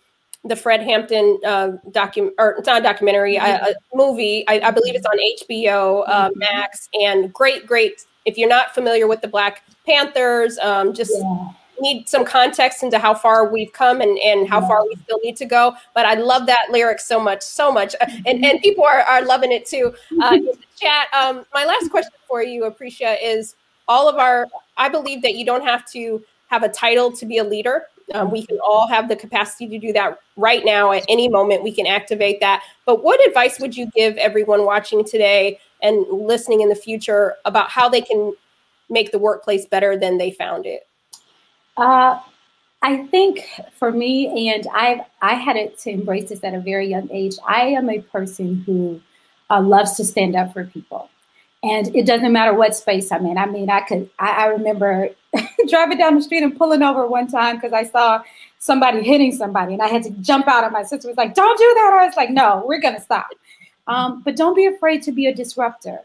the 0.45 0.57
Fred 0.57 0.83
Hampton 0.83 1.39
uh, 1.47 1.73
document, 1.91 2.35
or 2.39 2.57
it's 2.59 2.67
not 2.67 2.81
a 2.81 2.83
documentary, 2.85 3.37
mm-hmm. 3.37 3.65
a, 3.65 3.71
a, 3.71 3.97
movie, 3.97 4.47
I, 4.49 4.61
I, 4.61 4.71
believe 4.71 4.95
it's 4.95 5.07
on 5.07 5.19
HBO 5.47 6.05
uh, 6.07 6.29
mm-hmm. 6.29 6.39
Max, 6.39 6.89
and 6.95 7.33
great, 7.33 7.67
great. 7.67 8.05
If 8.25 8.37
you're 8.37 8.49
not 8.49 8.75
familiar 8.75 9.07
with 9.07 9.23
the 9.23 9.29
Black 9.29 9.63
Panthers, 9.87 10.59
um, 10.59 10.93
just 10.93 11.13
yeah 11.15 11.49
need 11.81 12.09
some 12.09 12.25
context 12.25 12.83
into 12.83 12.99
how 12.99 13.15
far 13.15 13.51
we've 13.51 13.73
come 13.73 14.01
and, 14.01 14.19
and 14.19 14.49
how 14.49 14.61
far 14.61 14.85
we 14.85 14.95
still 15.05 15.19
need 15.23 15.37
to 15.37 15.45
go. 15.45 15.75
But 15.95 16.07
I 16.07 16.15
love 16.15 16.47
that 16.47 16.67
lyric 16.71 17.01
so 17.01 17.21
much, 17.21 17.43
so 17.43 17.71
much. 17.73 17.95
Uh, 18.01 18.07
and, 18.27 18.45
and 18.45 18.61
people 18.61 18.85
are, 18.85 19.01
are 19.03 19.25
loving 19.25 19.53
it 19.53 19.67
too. 19.67 19.95
Uh, 20.21 20.35
in 20.35 20.45
the 20.45 20.57
chat, 20.77 21.09
um, 21.15 21.45
my 21.55 21.65
last 21.65 21.91
question 21.91 22.13
for 22.27 22.43
you, 22.43 22.65
Aprecia, 22.65 23.17
is 23.23 23.55
all 23.87 24.09
of 24.09 24.17
our, 24.17 24.47
I 24.77 24.89
believe 24.89 25.23
that 25.23 25.35
you 25.35 25.45
don't 25.45 25.65
have 25.65 25.87
to 25.93 26.23
have 26.49 26.63
a 26.63 26.69
title 26.69 27.13
to 27.13 27.27
be 27.27 27.39
a 27.39 27.45
leader. 27.45 27.87
Um, 28.15 28.31
we 28.31 28.47
can 28.47 28.59
all 28.61 28.89
have 28.89 29.09
the 29.09 29.17
capacity 29.17 29.69
to 29.69 29.79
do 29.79 29.93
that 29.93 30.19
right 30.37 30.65
now 30.65 30.93
at 30.93 31.05
any 31.09 31.29
moment. 31.29 31.63
We 31.63 31.73
can 31.73 31.87
activate 31.87 32.41
that. 32.41 32.63
But 32.87 33.05
what 33.05 33.25
advice 33.27 33.61
would 33.61 33.77
you 33.77 33.91
give 33.95 34.17
everyone 34.17 34.65
watching 34.65 35.05
today 35.05 35.61
and 35.83 36.07
listening 36.11 36.63
in 36.63 36.71
the 36.71 36.75
future 36.75 37.37
about 37.45 37.71
how 37.71 37.89
they 37.89 38.01
can 38.01 38.33
make 38.89 39.13
the 39.13 39.19
workplace 39.19 39.67
better 39.67 39.97
than 39.97 40.17
they 40.17 40.31
found 40.31 40.65
it? 40.65 40.88
Uh, 41.79 42.21
I 42.83 43.07
think 43.07 43.47
for 43.73 43.93
me, 43.93 44.51
and 44.51 44.67
I 44.73 45.07
I 45.23 45.35
had 45.35 45.57
it 45.57 45.79
to 45.81 45.91
embrace 45.91 46.29
this 46.29 46.43
at 46.43 46.53
a 46.53 46.61
very 46.61 46.89
young 46.89 47.09
age. 47.13 47.37
I 47.47 47.63
am 47.69 47.89
a 47.89 48.01
person 48.01 48.63
who 48.67 49.01
uh, 49.49 49.61
loves 49.61 49.93
to 49.95 50.05
stand 50.05 50.35
up 50.35 50.53
for 50.53 50.65
people, 50.65 51.09
and 51.63 51.95
it 51.95 52.05
doesn't 52.05 52.33
matter 52.33 52.53
what 52.53 52.75
space 52.75 53.13
I'm 53.13 53.27
in. 53.27 53.39
I 53.39 53.47
mean, 53.47 53.71
I 53.71 53.83
could. 53.83 54.11
I, 54.19 54.31
I 54.31 54.47
remember 54.47 55.11
driving 55.69 55.99
down 55.99 56.17
the 56.17 56.23
street 56.23 56.43
and 56.43 56.57
pulling 56.57 56.83
over 56.83 57.07
one 57.07 57.29
time 57.29 57.57
because 57.57 57.73
I 57.73 57.85
saw 57.85 58.23
somebody 58.59 59.03
hitting 59.05 59.31
somebody, 59.33 59.75
and 59.75 59.83
I 59.83 59.87
had 59.87 60.03
to 60.05 60.11
jump 60.21 60.49
out. 60.49 60.65
And 60.65 60.73
my 60.73 60.83
sister 60.83 61.07
was 61.07 61.17
like, 61.17 61.35
"Don't 61.35 61.59
do 61.59 61.73
that!" 61.75 61.99
I 62.01 62.07
was 62.07 62.17
like, 62.17 62.31
"No, 62.31 62.65
we're 62.67 62.81
gonna 62.81 63.01
stop." 63.01 63.29
Um, 63.87 64.23
but 64.25 64.37
don't 64.37 64.57
be 64.57 64.67
afraid 64.67 65.03
to 65.05 65.13
be 65.13 65.27
a 65.27 65.35
disruptor. 65.35 66.01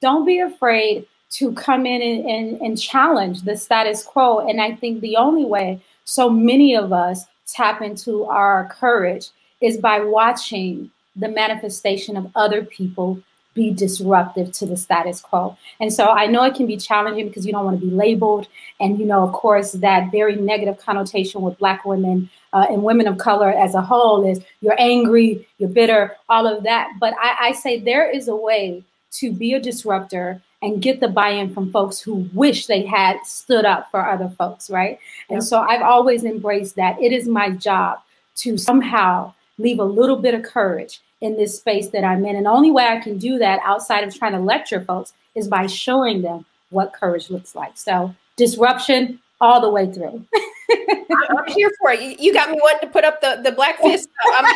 Don't 0.00 0.26
be 0.26 0.40
afraid 0.40 1.06
to 1.32 1.52
come 1.52 1.86
in 1.86 2.02
and, 2.02 2.30
and, 2.30 2.60
and 2.60 2.80
challenge 2.80 3.42
the 3.42 3.56
status 3.56 4.02
quo. 4.02 4.46
And 4.46 4.60
I 4.60 4.74
think 4.74 5.00
the 5.00 5.16
only 5.16 5.44
way 5.44 5.80
so 6.04 6.28
many 6.28 6.76
of 6.76 6.92
us 6.92 7.24
tap 7.46 7.80
into 7.82 8.24
our 8.24 8.68
courage 8.68 9.28
is 9.60 9.78
by 9.78 10.00
watching 10.00 10.90
the 11.16 11.28
manifestation 11.28 12.16
of 12.16 12.30
other 12.34 12.64
people 12.64 13.20
be 13.54 13.70
disruptive 13.70 14.50
to 14.50 14.66
the 14.66 14.76
status 14.76 15.20
quo. 15.20 15.56
And 15.78 15.92
so 15.92 16.06
I 16.06 16.26
know 16.26 16.42
it 16.44 16.54
can 16.54 16.66
be 16.66 16.78
challenging 16.78 17.28
because 17.28 17.44
you 17.44 17.52
don't 17.52 17.64
want 17.64 17.80
to 17.80 17.86
be 17.86 17.92
labeled. 17.94 18.48
And, 18.80 18.98
you 18.98 19.04
know, 19.04 19.22
of 19.22 19.32
course, 19.32 19.72
that 19.72 20.10
very 20.10 20.36
negative 20.36 20.78
connotation 20.78 21.42
with 21.42 21.58
Black 21.58 21.84
women 21.84 22.30
uh, 22.54 22.66
and 22.70 22.82
women 22.82 23.06
of 23.06 23.18
color 23.18 23.50
as 23.50 23.74
a 23.74 23.82
whole 23.82 24.28
is 24.28 24.40
you're 24.62 24.80
angry, 24.80 25.46
you're 25.58 25.68
bitter, 25.68 26.16
all 26.30 26.46
of 26.46 26.64
that. 26.64 26.92
But 26.98 27.14
I, 27.20 27.48
I 27.48 27.52
say 27.52 27.78
there 27.78 28.10
is 28.10 28.28
a 28.28 28.36
way 28.36 28.84
to 29.12 29.32
be 29.32 29.52
a 29.52 29.60
disruptor 29.60 30.40
and 30.62 30.80
get 30.80 31.00
the 31.00 31.08
buy-in 31.08 31.52
from 31.52 31.70
folks 31.72 32.00
who 32.00 32.28
wish 32.32 32.66
they 32.66 32.86
had 32.86 33.18
stood 33.26 33.64
up 33.64 33.90
for 33.90 34.08
other 34.08 34.28
folks, 34.38 34.70
right? 34.70 34.98
And 35.28 35.38
yep. 35.38 35.42
so 35.42 35.60
I've 35.60 35.82
always 35.82 36.24
embraced 36.24 36.76
that. 36.76 37.00
It 37.02 37.12
is 37.12 37.26
my 37.26 37.50
job 37.50 37.98
to 38.36 38.56
somehow 38.56 39.34
leave 39.58 39.80
a 39.80 39.84
little 39.84 40.16
bit 40.16 40.34
of 40.34 40.44
courage 40.44 41.00
in 41.20 41.36
this 41.36 41.56
space 41.56 41.88
that 41.88 42.04
I'm 42.04 42.24
in. 42.24 42.36
And 42.36 42.46
the 42.46 42.50
only 42.50 42.70
way 42.70 42.86
I 42.86 43.00
can 43.00 43.18
do 43.18 43.38
that 43.38 43.60
outside 43.64 44.04
of 44.04 44.14
trying 44.14 44.32
to 44.32 44.40
lecture 44.40 44.80
folks 44.80 45.12
is 45.34 45.48
by 45.48 45.66
showing 45.66 46.22
them 46.22 46.44
what 46.70 46.92
courage 46.92 47.28
looks 47.28 47.54
like. 47.54 47.76
So 47.76 48.14
disruption 48.36 49.20
all 49.40 49.60
the 49.60 49.70
way 49.70 49.90
through. 49.92 50.24
I'm 51.10 51.46
here 51.48 51.70
for 51.80 51.92
it. 51.92 52.20
You, 52.20 52.32
got 52.32 52.50
me 52.50 52.58
wanting 52.62 52.88
to 52.88 52.92
put 52.92 53.04
up 53.04 53.20
the, 53.20 53.40
the 53.42 53.52
black 53.52 53.78
fist. 53.80 54.08
Um, 54.36 54.46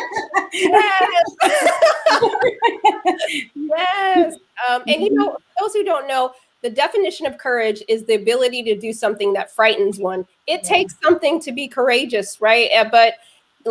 yes. 0.53 1.35
yes. 3.55 4.35
Um, 4.69 4.83
and 4.87 5.01
you 5.01 5.13
know, 5.13 5.37
those 5.59 5.73
who 5.73 5.83
don't 5.83 6.07
know, 6.07 6.33
the 6.61 6.69
definition 6.69 7.25
of 7.25 7.37
courage 7.37 7.83
is 7.87 8.03
the 8.05 8.15
ability 8.15 8.63
to 8.63 8.75
do 8.75 8.91
something 8.91 9.33
that 9.33 9.51
frightens 9.51 9.99
one. 9.99 10.21
It 10.47 10.61
yeah. 10.63 10.69
takes 10.69 10.95
something 11.03 11.39
to 11.41 11.51
be 11.51 11.67
courageous, 11.67 12.41
right? 12.41 12.69
Uh, 12.75 12.89
but 12.89 13.13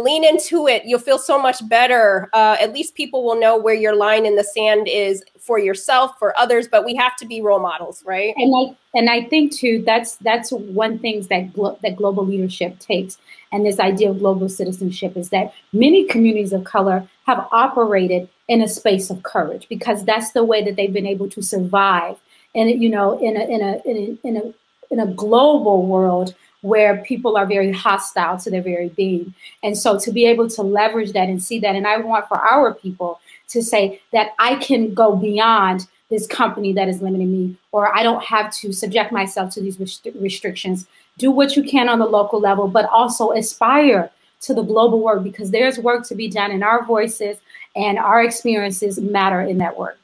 lean 0.00 0.24
into 0.24 0.66
it. 0.66 0.85
You'll 0.85 1.00
feel 1.00 1.18
so 1.18 1.40
much 1.40 1.66
better. 1.68 2.28
Uh, 2.32 2.56
at 2.61 2.72
least 2.72 2.94
people 2.94 3.24
will 3.24 3.38
know 3.38 3.56
where 3.56 3.74
your 3.74 3.94
line 3.94 4.26
in 4.26 4.37
the 4.37 4.44
sand 4.44 4.88
is 4.88 5.24
for 5.38 5.59
yourself, 5.59 6.18
for 6.18 6.37
others. 6.38 6.68
But 6.68 6.85
we 6.85 6.94
have 6.94 7.16
to 7.16 7.26
be 7.26 7.40
role 7.40 7.61
models, 7.61 8.02
right? 8.04 8.35
And 8.37 8.54
I 8.54 8.76
and 8.98 9.11
I 9.11 9.24
think 9.24 9.52
too 9.52 9.82
that's 9.85 10.16
that's 10.16 10.52
one 10.52 10.98
thing 10.98 11.22
that 11.30 11.52
glo- 11.52 11.78
that 11.82 11.96
global 11.96 12.24
leadership 12.24 12.78
takes, 12.78 13.18
and 13.52 13.64
this 13.64 13.80
idea 13.80 14.11
of 14.11 14.18
global 14.18 14.48
citizenship 14.48 15.16
is 15.16 15.30
that 15.30 15.52
many 15.72 16.04
communities 16.04 16.52
of 16.52 16.64
color 16.64 17.09
have 17.26 17.46
operated 17.50 18.28
in 18.48 18.62
a 18.62 18.68
space 18.68 19.11
of 19.11 19.22
courage 19.22 19.66
because 19.68 20.04
that's 20.04 20.32
the 20.32 20.44
way 20.44 20.62
that 20.62 20.76
they've 20.76 20.92
been 20.92 21.06
able 21.06 21.28
to 21.30 21.42
survive. 21.42 22.16
And 22.54 22.82
you 22.82 22.88
know, 22.88 23.18
in 23.18 23.37
a 23.37 23.44
in 23.44 23.61
a 23.62 23.82
in 23.85 23.96
a, 23.96 24.28
in 24.28 24.37
a, 24.37 24.54
in 24.92 25.00
a 25.00 25.12
global 25.12 25.87
world 25.87 26.35
where 26.66 26.98
people 26.98 27.37
are 27.37 27.46
very 27.46 27.70
hostile 27.70 28.37
to 28.38 28.50
their 28.50 28.62
very 28.62 28.88
being. 28.90 29.33
And 29.62 29.79
so 29.79 29.98
to 30.00 30.11
be 30.11 30.26
able 30.26 30.48
to 30.50 30.62
leverage 30.62 31.12
that 31.12 31.29
and 31.29 31.42
see 31.42 31.61
that, 31.61 31.76
and 31.76 31.87
I 31.87 31.98
want 31.98 32.26
for 32.26 32.38
our 32.38 32.74
people 32.74 33.20
to 33.48 33.62
say 33.62 34.00
that 34.12 34.31
I 34.38 34.57
can 34.57 34.92
go 34.92 35.14
beyond 35.14 35.87
this 36.11 36.26
company 36.26 36.72
that 36.72 36.88
is 36.88 37.02
limiting 37.02 37.33
me, 37.33 37.57
or 37.72 37.96
I 37.96 38.02
don't 38.02 38.22
have 38.22 38.52
to 38.55 38.72
subject 38.72 39.12
myself 39.12 39.52
to 39.55 39.61
these 39.61 39.79
rest- 39.79 40.09
restrictions. 40.14 40.87
Do 41.18 41.31
what 41.31 41.57
you 41.57 41.62
can 41.62 41.88
on 41.88 41.98
the 41.98 42.07
local 42.07 42.40
level, 42.40 42.68
but 42.68 42.87
also 42.87 43.33
aspire 43.33 44.11
to 44.42 44.55
the 44.55 44.62
global 44.62 45.00
work 45.00 45.22
because 45.22 45.50
there's 45.50 45.79
work 45.79 46.07
to 46.09 46.14
be 46.14 46.29
done, 46.29 46.50
and 46.50 46.62
our 46.62 46.85
voices 46.85 47.38
and 47.74 47.98
our 47.98 48.22
experiences 48.22 48.98
matter 48.98 49.40
in 49.40 49.59
that 49.59 49.76
work. 49.79 49.98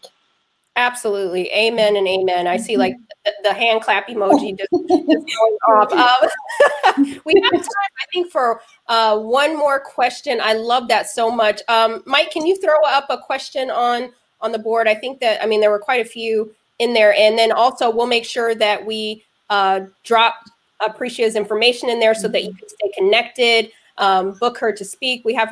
Absolutely. 0.76 1.50
Amen 1.52 1.96
and 1.96 2.08
amen. 2.08 2.46
I 2.46 2.56
see 2.56 2.76
like 2.76 2.96
the, 3.24 3.32
the 3.44 3.52
hand 3.52 3.82
clap 3.82 4.08
emoji 4.08 4.58
just, 4.58 4.70
just 4.72 4.88
going 4.88 5.58
off. 5.68 5.92
Um, 6.96 7.04
we 7.24 7.34
have 7.40 7.52
time, 7.52 7.62
I 7.62 8.06
think, 8.12 8.30
for 8.30 8.60
uh, 8.88 9.18
one 9.18 9.56
more 9.56 9.80
question. 9.80 10.40
I 10.42 10.54
love 10.54 10.88
that 10.88 11.08
so 11.08 11.30
much. 11.30 11.62
Um, 11.68 12.02
Mike, 12.06 12.30
can 12.30 12.44
you 12.44 12.56
throw 12.56 12.76
up 12.86 13.06
a 13.08 13.18
question 13.18 13.70
on 13.70 14.10
on 14.40 14.52
the 14.52 14.58
board? 14.58 14.88
I 14.88 14.94
think 14.94 15.20
that, 15.20 15.42
I 15.42 15.46
mean, 15.46 15.60
there 15.60 15.70
were 15.70 15.78
quite 15.78 16.04
a 16.04 16.08
few 16.08 16.52
in 16.78 16.92
there. 16.92 17.14
And 17.16 17.38
then 17.38 17.52
also 17.52 17.90
we'll 17.90 18.06
make 18.06 18.24
sure 18.24 18.54
that 18.56 18.84
we 18.84 19.24
uh, 19.48 19.82
drop 20.02 20.34
Aprecia's 20.82 21.36
information 21.36 21.88
in 21.88 22.00
there 22.00 22.14
so 22.14 22.28
that 22.28 22.42
you 22.42 22.52
can 22.54 22.68
stay 22.68 22.92
connected, 22.96 23.70
um, 23.98 24.32
book 24.32 24.58
her 24.58 24.72
to 24.72 24.84
speak. 24.84 25.24
We 25.24 25.34
have 25.34 25.50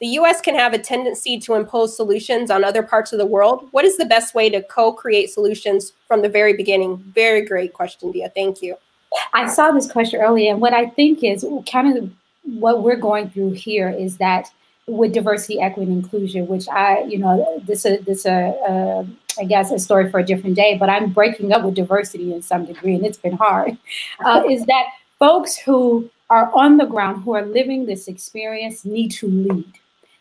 the 0.00 0.06
US 0.08 0.40
can 0.40 0.54
have 0.54 0.72
a 0.72 0.78
tendency 0.78 1.38
to 1.40 1.54
impose 1.54 1.96
solutions 1.96 2.50
on 2.50 2.64
other 2.64 2.82
parts 2.82 3.12
of 3.12 3.18
the 3.18 3.26
world. 3.26 3.68
What 3.72 3.84
is 3.84 3.96
the 3.96 4.04
best 4.04 4.34
way 4.34 4.48
to 4.50 4.62
co 4.62 4.92
create 4.92 5.30
solutions 5.30 5.92
from 6.06 6.22
the 6.22 6.28
very 6.28 6.56
beginning? 6.56 6.98
Very 7.14 7.44
great 7.44 7.72
question, 7.72 8.12
Dia. 8.12 8.30
Thank 8.30 8.62
you. 8.62 8.76
I 9.32 9.48
saw 9.48 9.70
this 9.70 9.90
question 9.90 10.20
earlier, 10.20 10.52
and 10.52 10.60
what 10.60 10.74
I 10.74 10.86
think 10.86 11.24
is 11.24 11.44
kind 11.70 11.96
of 11.96 12.10
what 12.44 12.82
we're 12.82 12.96
going 12.96 13.30
through 13.30 13.52
here 13.52 13.88
is 13.88 14.18
that 14.18 14.50
with 14.86 15.12
diversity, 15.12 15.60
equity, 15.60 15.90
and 15.90 16.02
inclusion, 16.02 16.46
which 16.46 16.68
I, 16.68 17.02
you 17.02 17.18
know, 17.18 17.62
this 17.66 17.84
is 17.84 18.04
this 18.04 18.24
a, 18.24 18.50
uh, 18.68 19.04
I 19.38 19.44
guess 19.44 19.70
a 19.70 19.78
story 19.78 20.10
for 20.10 20.20
a 20.20 20.24
different 20.24 20.56
day. 20.56 20.76
But 20.78 20.90
I'm 20.90 21.12
breaking 21.12 21.52
up 21.52 21.64
with 21.64 21.74
diversity 21.74 22.32
in 22.32 22.42
some 22.42 22.64
degree, 22.64 22.94
and 22.94 23.04
it's 23.04 23.18
been 23.18 23.36
hard. 23.36 23.76
Uh, 24.24 24.42
is 24.50 24.64
that 24.66 24.84
folks 25.18 25.56
who 25.56 26.08
are 26.30 26.50
on 26.54 26.76
the 26.76 26.86
ground, 26.86 27.24
who 27.24 27.34
are 27.34 27.44
living 27.44 27.86
this 27.86 28.08
experience, 28.08 28.84
need 28.84 29.10
to 29.12 29.26
lead. 29.26 29.77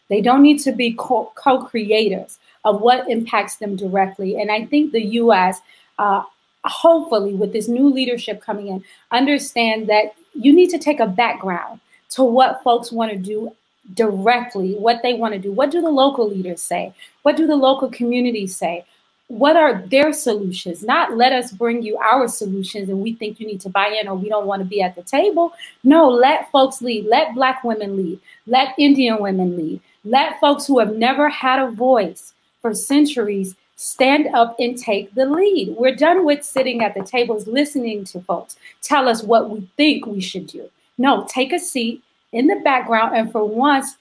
They 0.10 0.22
don't 0.22 0.42
need 0.42 0.60
to 0.60 0.72
be 0.72 0.94
co 0.94 1.32
creators 1.36 2.40
of 2.66 2.82
what 2.82 3.10
impacts 3.10 3.56
them 3.58 3.76
directly. 3.76 4.40
And 4.40 4.52
I 4.52 4.66
think 4.66 4.92
the 4.92 5.06
US, 5.22 5.60
uh, 6.00 6.24
hopefully, 6.66 7.34
with 7.34 7.54
this 7.54 7.68
new 7.68 7.90
leadership 7.90 8.42
coming 8.42 8.68
in, 8.68 8.84
understand 9.12 9.88
that 9.88 10.16
you 10.34 10.54
need 10.54 10.70
to 10.70 10.78
take 10.78 11.00
a 11.00 11.08
background 11.08 11.80
to 12.10 12.24
what 12.24 12.64
folks 12.64 12.92
want 12.92 13.12
to 13.12 13.18
do 13.18 13.52
directly, 13.94 14.74
what 14.76 15.02
they 15.02 15.14
want 15.14 15.34
to 15.34 15.40
do. 15.40 15.52
What 15.52 15.72
do 15.72 15.82
the 15.82 15.90
local 15.90 16.30
leaders 16.30 16.62
say? 16.62 16.94
What 17.24 17.38
do 17.38 17.48
the 17.48 17.56
local 17.56 17.90
communities 17.90 18.56
say? 18.56 18.86
What 19.30 19.58
are 19.58 19.82
their 19.88 20.14
solutions? 20.14 20.84
Not 20.84 21.18
let 21.18 21.34
us 21.34 21.52
bring 21.52 21.82
you 21.82 21.98
our 21.98 22.30
solutions 22.30 22.88
and 22.88 23.02
we 23.02 23.14
think 23.14 23.40
you 23.40 23.48
need 23.48 23.60
to 23.62 23.70
buy 23.70 23.88
in 24.00 24.08
or 24.08 24.16
we 24.16 24.30
don't 24.30 24.48
want 24.48 24.62
to 24.62 24.68
be 24.68 24.82
at 24.82 24.96
the 24.96 25.04
table. 25.04 25.52
No, 25.84 26.10
let 26.10 26.50
folks 26.52 26.82
lead. 26.82 27.06
Let 27.06 27.36
Black 27.36 27.64
women 27.64 27.98
lead. 27.98 28.22
Let 28.46 28.74
Indian 28.78 29.22
women 29.22 29.58
lead. 29.58 29.82
Let 30.08 30.40
folks 30.40 30.66
who 30.66 30.80
have 30.80 30.96
never 30.96 31.28
had 31.28 31.60
a 31.60 31.70
voice 31.70 32.34
for 32.62 32.74
centuries 32.74 33.56
stand 33.76 34.34
up 34.34 34.56
and 34.58 34.78
take 34.78 35.14
the 35.14 35.26
lead. 35.26 35.76
We're 35.78 35.96
done 35.96 36.24
with 36.24 36.46
sitting 36.46 36.82
at 36.82 36.94
the 36.94 37.04
tables 37.04 37.46
listening 37.46 38.06
to 38.06 38.22
folks 38.22 38.56
tell 38.82 39.10
us 39.10 39.22
what 39.22 39.50
we 39.50 39.70
think 39.76 40.06
we 40.06 40.22
should 40.22 40.48
do. 40.48 40.70
No, 40.98 41.28
take 41.30 41.52
a 41.52 41.60
seat 41.60 42.02
in 42.32 42.48
the 42.48 42.56
background 42.64 43.18
and 43.18 43.30
for 43.32 43.44
once 43.44 43.98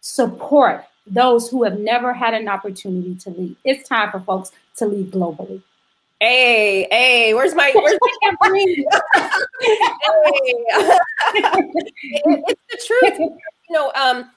support 0.00 0.84
those 1.08 1.50
who 1.50 1.64
have 1.64 1.80
never 1.80 2.12
had 2.12 2.34
an 2.34 2.48
opportunity 2.48 3.16
to 3.16 3.30
lead. 3.30 3.56
It's 3.64 3.88
time 3.88 4.12
for 4.12 4.20
folks 4.20 4.52
to 4.76 4.86
lead 4.86 5.10
globally. 5.10 5.60
Hey, 6.20 6.86
hey, 6.88 7.34
where's 7.34 7.56
my 7.56 7.72
where's 7.74 7.98
my 8.00 8.38
hey. 8.64 8.84
it's 11.34 12.60
the 12.70 12.84
truth. 12.86 13.18
You 13.18 13.74
know, 13.74 13.92
um, 13.96 14.30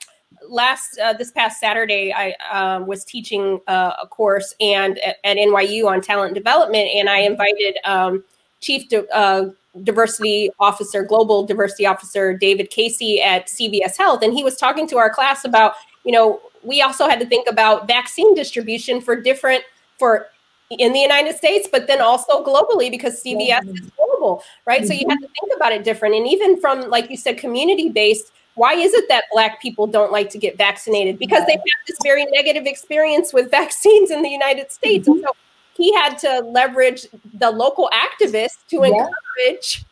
last 0.47 0.99
uh, 0.99 1.13
this 1.13 1.31
past 1.31 1.59
Saturday, 1.59 2.13
I 2.13 2.31
uh, 2.51 2.83
was 2.83 3.03
teaching 3.03 3.59
uh, 3.67 3.93
a 4.01 4.07
course 4.07 4.53
and 4.59 4.99
at, 4.99 5.17
at, 5.23 5.37
NYU 5.37 5.87
on 5.87 6.01
talent 6.01 6.33
development, 6.33 6.89
and 6.93 7.09
I 7.09 7.19
invited 7.19 7.77
um, 7.85 8.23
Chief 8.59 8.83
uh, 9.13 9.45
Diversity 9.83 10.49
Officer, 10.59 11.03
Global 11.03 11.45
Diversity 11.45 11.85
Officer 11.85 12.37
David 12.37 12.69
Casey 12.69 13.21
at 13.21 13.47
CVS 13.47 13.97
Health, 13.97 14.21
and 14.23 14.33
he 14.33 14.43
was 14.43 14.57
talking 14.57 14.87
to 14.89 14.97
our 14.97 15.09
class 15.09 15.45
about, 15.45 15.73
you 16.03 16.11
know, 16.11 16.41
we 16.63 16.81
also 16.81 17.07
had 17.07 17.19
to 17.19 17.25
think 17.25 17.49
about 17.49 17.87
vaccine 17.87 18.35
distribution 18.35 19.01
for 19.01 19.19
different 19.19 19.63
for 19.97 20.27
in 20.69 20.93
the 20.93 20.99
United 20.99 21.35
States, 21.35 21.67
but 21.69 21.87
then 21.87 21.99
also 22.01 22.43
globally 22.45 22.89
because 22.89 23.21
CVS 23.21 23.67
is 23.67 23.91
global, 23.97 24.41
right? 24.65 24.81
Mm-hmm. 24.81 24.87
So 24.87 24.93
you 24.93 25.01
mm-hmm. 25.01 25.09
have 25.09 25.19
to 25.19 25.27
think 25.27 25.51
about 25.55 25.73
it 25.73 25.83
different, 25.83 26.15
and 26.15 26.27
even 26.27 26.59
from 26.59 26.89
like 26.89 27.09
you 27.09 27.17
said, 27.17 27.37
community 27.37 27.89
based 27.89 28.31
why 28.55 28.73
is 28.73 28.93
it 28.93 29.05
that 29.09 29.25
black 29.31 29.61
people 29.61 29.87
don't 29.87 30.11
like 30.11 30.29
to 30.31 30.37
get 30.37 30.57
vaccinated? 30.57 31.17
Because 31.17 31.45
they've 31.45 31.57
had 31.57 31.87
this 31.87 31.97
very 32.03 32.25
negative 32.25 32.65
experience 32.65 33.33
with 33.33 33.49
vaccines 33.59 34.11
in 34.11 34.21
the 34.21 34.29
united 34.29 34.71
states. 34.71 35.07
Mm-hmm. 35.07 35.19
and 35.19 35.27
so 35.27 35.35
he 35.75 35.93
had 35.95 36.17
to 36.19 36.41
leverage 36.41 37.07
the 37.33 37.49
local 37.49 37.89
activists 37.93 38.57
to 38.69 38.77
yeah. 38.77 38.87
encourage 38.87 39.85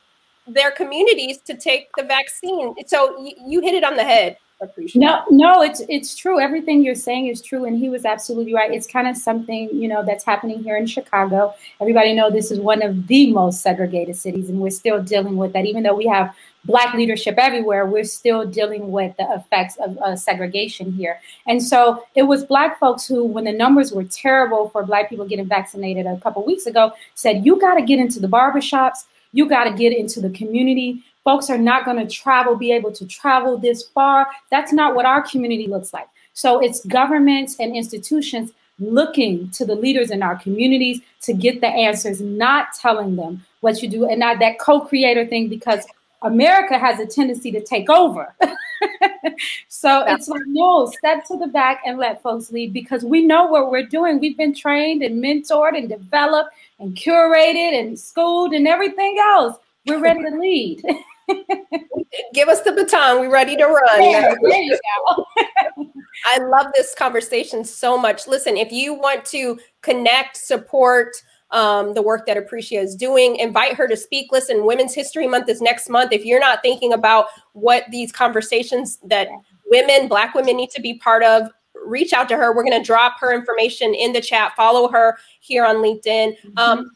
their 0.45 0.71
communities 0.71 1.37
to 1.39 1.55
take 1.55 1.89
the 1.95 2.03
vaccine. 2.03 2.75
So 2.87 3.23
you, 3.23 3.33
you 3.45 3.61
hit 3.61 3.75
it 3.75 3.83
on 3.83 3.95
the 3.95 4.03
head 4.03 4.37
Aprecia 4.61 4.95
no 4.97 5.23
no 5.29 5.61
it's 5.61 5.81
it's 5.87 6.15
true. 6.15 6.39
Everything 6.39 6.83
you're 6.83 6.95
saying 6.95 7.27
is 7.27 7.41
true 7.41 7.65
and 7.65 7.77
he 7.77 7.89
was 7.89 8.03
absolutely 8.03 8.53
right. 8.53 8.71
It's 8.71 8.87
kind 8.87 9.07
of 9.07 9.15
something 9.15 9.69
you 9.71 9.87
know 9.87 10.03
that's 10.03 10.23
happening 10.23 10.61
here 10.61 10.75
in 10.75 10.85
chicago. 10.85 11.53
Everybody 11.79 12.13
know 12.13 12.29
this 12.29 12.51
is 12.51 12.59
one 12.59 12.81
of 12.81 13.07
the 13.07 13.31
most 13.31 13.61
segregated 13.61 14.17
cities 14.17 14.49
and 14.49 14.59
we're 14.59 14.69
still 14.69 15.01
dealing 15.01 15.37
with 15.37 15.53
that 15.53 15.65
even 15.65 15.83
though 15.83 15.95
we 15.95 16.07
have 16.07 16.35
black 16.65 16.93
leadership 16.93 17.35
everywhere 17.37 17.85
we're 17.85 18.03
still 18.03 18.45
dealing 18.45 18.91
with 18.91 19.15
the 19.17 19.33
effects 19.33 19.77
of 19.77 19.97
uh, 19.99 20.15
segregation 20.15 20.91
here. 20.91 21.19
And 21.47 21.63
so 21.63 22.03
it 22.15 22.23
was 22.23 22.43
black 22.43 22.79
folks 22.79 23.07
who 23.07 23.23
when 23.23 23.45
the 23.45 23.51
numbers 23.51 23.91
were 23.91 24.03
terrible 24.03 24.69
for 24.69 24.83
black 24.83 25.09
people 25.09 25.25
getting 25.25 25.47
vaccinated 25.47 26.05
a 26.05 26.17
couple 26.17 26.45
weeks 26.45 26.65
ago 26.65 26.91
said 27.15 27.45
you 27.45 27.59
got 27.59 27.75
to 27.75 27.81
get 27.81 27.99
into 27.99 28.19
the 28.19 28.27
barbershops. 28.27 29.05
You 29.31 29.47
got 29.47 29.65
to 29.65 29.71
get 29.71 29.95
into 29.95 30.19
the 30.19 30.29
community. 30.31 31.03
Folks 31.23 31.49
are 31.49 31.57
not 31.57 31.85
going 31.85 31.97
to 31.97 32.11
travel 32.13 32.55
be 32.55 32.71
able 32.71 32.91
to 32.93 33.05
travel 33.05 33.57
this 33.57 33.83
far. 33.83 34.27
That's 34.49 34.73
not 34.73 34.95
what 34.95 35.05
our 35.05 35.21
community 35.21 35.67
looks 35.67 35.93
like. 35.93 36.07
So 36.33 36.59
it's 36.59 36.85
governments 36.85 37.57
and 37.59 37.75
institutions 37.75 38.51
looking 38.79 39.49
to 39.51 39.65
the 39.65 39.75
leaders 39.75 40.09
in 40.09 40.23
our 40.23 40.37
communities 40.37 41.01
to 41.21 41.33
get 41.33 41.61
the 41.61 41.67
answers 41.67 42.21
not 42.21 42.69
telling 42.73 43.15
them 43.15 43.45
what 43.59 43.81
you 43.81 43.89
do 43.89 44.05
and 44.07 44.19
not 44.19 44.39
that 44.39 44.57
co-creator 44.59 45.27
thing 45.27 45.49
because 45.49 45.85
America 46.21 46.77
has 46.77 46.99
a 46.99 47.05
tendency 47.05 47.51
to 47.51 47.63
take 47.63 47.89
over. 47.89 48.35
so 49.67 50.03
it's 50.07 50.27
like, 50.27 50.41
no, 50.47 50.91
step 50.97 51.25
to 51.25 51.37
the 51.37 51.47
back 51.47 51.81
and 51.85 51.97
let 51.97 52.21
folks 52.21 52.51
lead 52.51 52.73
because 52.73 53.03
we 53.03 53.25
know 53.25 53.45
what 53.45 53.71
we're 53.71 53.85
doing. 53.85 54.19
We've 54.19 54.37
been 54.37 54.53
trained 54.53 55.03
and 55.03 55.23
mentored 55.23 55.77
and 55.77 55.87
developed 55.87 56.51
and 56.79 56.95
curated 56.95 57.79
and 57.79 57.97
schooled 57.97 58.53
and 58.53 58.67
everything 58.67 59.17
else. 59.19 59.57
We're 59.85 60.01
ready 60.01 60.23
to 60.23 60.37
lead. 60.37 60.83
Give 62.33 62.49
us 62.49 62.61
the 62.61 62.71
baton. 62.71 63.19
We're 63.19 63.31
ready 63.31 63.55
to 63.55 63.65
run. 63.65 63.99
There 63.99 64.61
you 64.61 64.77
go. 65.07 65.25
I 66.25 66.39
love 66.39 66.67
this 66.75 66.93
conversation 66.95 67.63
so 67.63 67.97
much. 67.97 68.27
Listen, 68.27 68.57
if 68.57 68.71
you 68.71 68.93
want 68.93 69.25
to 69.25 69.59
connect, 69.81 70.37
support, 70.37 71.15
um, 71.51 71.93
the 71.93 72.01
work 72.01 72.25
that 72.25 72.37
Aprecia 72.37 72.81
is 72.81 72.95
doing. 72.95 73.35
Invite 73.37 73.75
her 73.75 73.87
to 73.87 73.97
speak. 73.97 74.31
Listen, 74.31 74.65
Women's 74.65 74.93
History 74.93 75.27
Month 75.27 75.49
is 75.49 75.61
next 75.61 75.89
month. 75.89 76.11
If 76.11 76.25
you're 76.25 76.39
not 76.39 76.61
thinking 76.61 76.93
about 76.93 77.27
what 77.53 77.85
these 77.91 78.11
conversations 78.11 78.99
that 79.05 79.27
women, 79.69 80.07
Black 80.07 80.33
women 80.33 80.57
need 80.57 80.69
to 80.71 80.81
be 80.81 80.95
part 80.95 81.23
of, 81.23 81.49
reach 81.85 82.13
out 82.13 82.29
to 82.29 82.37
her. 82.37 82.55
We're 82.55 82.63
going 82.63 82.79
to 82.79 82.85
drop 82.85 83.19
her 83.19 83.33
information 83.33 83.93
in 83.93 84.13
the 84.13 84.21
chat. 84.21 84.53
Follow 84.55 84.89
her 84.89 85.17
here 85.39 85.65
on 85.65 85.77
LinkedIn. 85.77 86.35
Mm-hmm. 86.37 86.57
Um, 86.57 86.91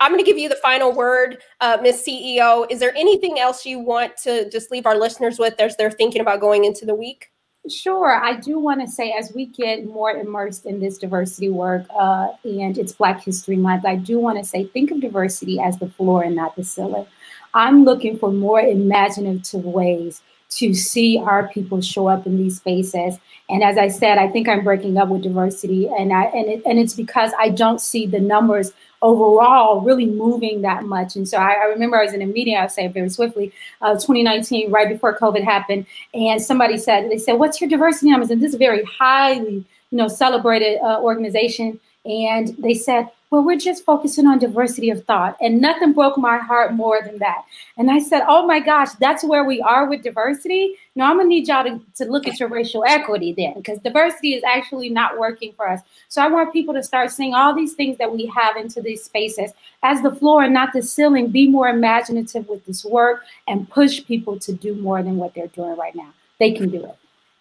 I'm 0.00 0.12
going 0.12 0.24
to 0.24 0.28
give 0.28 0.38
you 0.38 0.48
the 0.48 0.56
final 0.56 0.92
word, 0.92 1.42
uh, 1.60 1.76
Miss 1.82 2.02
CEO. 2.02 2.66
Is 2.70 2.80
there 2.80 2.94
anything 2.96 3.38
else 3.38 3.66
you 3.66 3.78
want 3.78 4.16
to 4.18 4.48
just 4.48 4.70
leave 4.70 4.86
our 4.86 4.96
listeners 4.96 5.38
with 5.38 5.60
as 5.60 5.76
they're 5.76 5.90
thinking 5.90 6.22
about 6.22 6.40
going 6.40 6.64
into 6.64 6.86
the 6.86 6.94
week? 6.94 7.29
Sure. 7.68 8.12
I 8.12 8.36
do 8.36 8.58
want 8.58 8.80
to 8.80 8.86
say, 8.86 9.12
as 9.12 9.32
we 9.34 9.46
get 9.46 9.84
more 9.84 10.10
immersed 10.12 10.64
in 10.64 10.80
this 10.80 10.96
diversity 10.96 11.50
work 11.50 11.84
uh, 11.94 12.28
and 12.42 12.78
it's 12.78 12.92
Black 12.92 13.22
History 13.22 13.56
Month, 13.56 13.84
I 13.84 13.96
do 13.96 14.18
want 14.18 14.38
to 14.38 14.44
say, 14.44 14.64
think 14.64 14.90
of 14.90 15.00
diversity 15.00 15.60
as 15.60 15.78
the 15.78 15.90
floor 15.90 16.22
and 16.22 16.34
not 16.34 16.56
the 16.56 16.64
ceiling. 16.64 17.06
I'm 17.52 17.84
looking 17.84 18.18
for 18.18 18.32
more 18.32 18.60
imaginative 18.60 19.64
ways 19.64 20.22
to 20.50 20.74
see 20.74 21.18
our 21.18 21.48
people 21.48 21.80
show 21.80 22.08
up 22.08 22.26
in 22.26 22.36
these 22.36 22.56
spaces. 22.56 23.18
And 23.48 23.62
as 23.62 23.78
I 23.78 23.88
said, 23.88 24.18
I 24.18 24.28
think 24.28 24.48
I'm 24.48 24.62
breaking 24.62 24.96
up 24.96 25.08
with 25.08 25.22
diversity, 25.22 25.88
and 25.88 26.12
I 26.12 26.24
and 26.24 26.46
it, 26.48 26.62
and 26.66 26.78
it's 26.78 26.94
because 26.94 27.32
I 27.38 27.48
don't 27.48 27.80
see 27.80 28.06
the 28.06 28.20
numbers 28.20 28.72
overall 29.02 29.80
really 29.80 30.06
moving 30.06 30.62
that 30.62 30.84
much. 30.84 31.16
And 31.16 31.28
so 31.28 31.38
I, 31.38 31.52
I 31.52 31.64
remember 31.64 31.98
I 31.98 32.04
was 32.04 32.12
in 32.12 32.22
a 32.22 32.26
meeting, 32.26 32.56
I'll 32.56 32.68
say 32.68 32.86
very 32.88 33.08
swiftly, 33.08 33.52
uh, 33.80 33.94
2019, 33.94 34.70
right 34.70 34.88
before 34.88 35.16
COVID 35.16 35.42
happened, 35.42 35.86
and 36.14 36.40
somebody 36.40 36.78
said, 36.78 37.10
they 37.10 37.18
said, 37.18 37.34
"What's 37.34 37.60
your 37.60 37.70
diversity 37.70 38.10
numbers?" 38.10 38.30
And 38.30 38.40
this 38.40 38.50
is 38.50 38.54
a 38.54 38.58
very 38.58 38.84
highly, 38.84 39.64
you 39.90 39.98
know, 39.98 40.08
celebrated 40.08 40.78
uh, 40.80 41.00
organization, 41.00 41.80
and 42.04 42.56
they 42.58 42.74
said, 42.74 43.08
well, 43.30 43.44
we're 43.44 43.56
just 43.56 43.84
focusing 43.84 44.26
on 44.26 44.40
diversity 44.40 44.90
of 44.90 45.04
thought. 45.04 45.36
And 45.40 45.60
nothing 45.60 45.92
broke 45.92 46.18
my 46.18 46.38
heart 46.38 46.74
more 46.74 47.00
than 47.04 47.18
that. 47.18 47.44
And 47.76 47.90
I 47.90 48.00
said, 48.00 48.22
oh 48.26 48.44
my 48.46 48.58
gosh, 48.58 48.90
that's 49.00 49.22
where 49.22 49.44
we 49.44 49.60
are 49.60 49.88
with 49.88 50.02
diversity. 50.02 50.76
Now 50.96 51.10
I'm 51.10 51.16
gonna 51.16 51.28
need 51.28 51.46
y'all 51.46 51.64
to, 51.64 51.80
to 51.96 52.10
look 52.10 52.26
at 52.26 52.40
your 52.40 52.48
racial 52.48 52.84
equity 52.86 53.32
then, 53.36 53.54
because 53.54 53.78
diversity 53.78 54.34
is 54.34 54.42
actually 54.42 54.88
not 54.88 55.18
working 55.18 55.52
for 55.52 55.68
us. 55.68 55.80
So 56.08 56.20
I 56.20 56.28
want 56.28 56.52
people 56.52 56.74
to 56.74 56.82
start 56.82 57.12
seeing 57.12 57.34
all 57.34 57.54
these 57.54 57.74
things 57.74 57.98
that 57.98 58.12
we 58.12 58.26
have 58.26 58.56
into 58.56 58.82
these 58.82 59.04
spaces 59.04 59.52
as 59.82 60.02
the 60.02 60.14
floor 60.14 60.42
and 60.42 60.52
not 60.52 60.72
the 60.72 60.82
ceiling. 60.82 61.28
Be 61.30 61.48
more 61.48 61.68
imaginative 61.68 62.48
with 62.48 62.64
this 62.66 62.84
work 62.84 63.22
and 63.46 63.70
push 63.70 64.04
people 64.04 64.38
to 64.40 64.52
do 64.52 64.74
more 64.74 65.02
than 65.02 65.16
what 65.16 65.34
they're 65.34 65.46
doing 65.48 65.76
right 65.76 65.94
now. 65.94 66.12
They 66.40 66.52
can 66.52 66.70
do 66.70 66.84
it. 66.84 66.96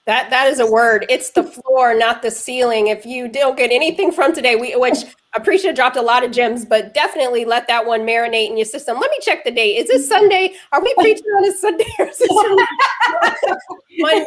That 0.09 0.31
that 0.31 0.47
is 0.47 0.59
a 0.59 0.65
word. 0.65 1.05
It's 1.07 1.29
the 1.29 1.43
floor, 1.43 1.93
not 1.93 2.23
the 2.23 2.31
ceiling. 2.31 2.87
If 2.87 3.05
you 3.05 3.27
don't 3.27 3.55
get 3.55 3.69
anything 3.69 4.11
from 4.11 4.33
today, 4.33 4.55
we 4.55 4.75
which 4.75 5.05
Aprecia 5.37 5.75
dropped 5.75 5.97
a 5.97 6.01
lot 6.01 6.25
of 6.25 6.31
gems, 6.31 6.65
but 6.65 6.95
definitely 6.95 7.45
let 7.45 7.67
that 7.67 7.85
one 7.85 7.99
marinate 8.07 8.49
in 8.49 8.57
your 8.57 8.65
system. 8.65 8.99
Let 8.99 9.11
me 9.11 9.19
check 9.21 9.43
the 9.43 9.51
date. 9.51 9.75
Is 9.75 9.87
this 9.87 10.09
Sunday? 10.09 10.55
Are 10.71 10.81
we 10.81 10.91
preaching 10.95 11.27
on 11.27 11.45
a 11.45 11.55
Sunday 11.55 11.85
or 11.99 12.09
Monday, 13.99 14.25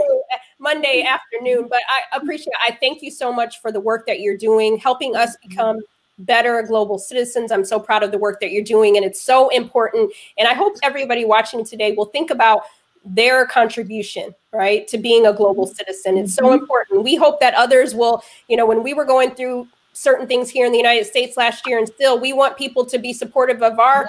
Monday 0.61 1.03
afternoon? 1.03 1.66
But 1.68 1.81
I 1.88 2.16
appreciate. 2.16 2.55
I 2.64 2.79
thank 2.79 3.03
you 3.03 3.11
so 3.11 3.33
much 3.33 3.61
for 3.61 3.73
the 3.73 3.81
work 3.81 4.07
that 4.07 4.21
you're 4.21 4.37
doing, 4.37 4.77
helping 4.77 5.16
us 5.16 5.31
mm-hmm. 5.31 5.49
become 5.49 5.81
better 6.18 6.62
global 6.62 6.97
citizens. 6.97 7.51
I'm 7.51 7.64
so 7.64 7.81
proud 7.81 8.05
of 8.05 8.12
the 8.12 8.18
work 8.18 8.38
that 8.38 8.53
you're 8.53 8.62
doing, 8.62 8.97
and 8.97 9.05
it's 9.05 9.21
so 9.21 9.49
important. 9.49 10.12
And 10.38 10.47
I 10.47 10.55
hope 10.55 10.75
everybody 10.85 11.25
watching 11.25 11.64
today 11.64 11.90
will 11.90 12.07
think 12.07 12.31
about 12.31 12.62
their 13.05 13.47
contribution 13.47 14.35
right 14.53 14.87
to 14.88 14.99
being 14.99 15.27
a 15.27 15.33
global 15.33 15.67
citizen. 15.67 16.17
It's 16.17 16.35
so 16.35 16.45
mm-hmm. 16.45 16.61
important. 16.61 17.05
We 17.05 17.17
hope 17.17 17.41
that 17.41 17.55
others 17.55 17.95
will 17.95 18.23
you 18.49 18.57
know 18.57 18.67
when 18.67 18.83
we 18.83 18.95
were 18.95 19.05
going 19.05 19.35
through 19.35 19.69
certain 19.95 20.27
things 20.27 20.49
here 20.49 20.65
in 20.65 20.73
the 20.73 20.79
united 20.79 21.05
states 21.05 21.37
last 21.37 21.67
year 21.67 21.77
and 21.77 21.87
still 21.87 22.19
we 22.19 22.33
want 22.33 22.57
people 22.57 22.83
to 22.83 22.99
be 22.99 23.12
supportive 23.12 23.62
of 23.62 23.79
our 23.79 24.09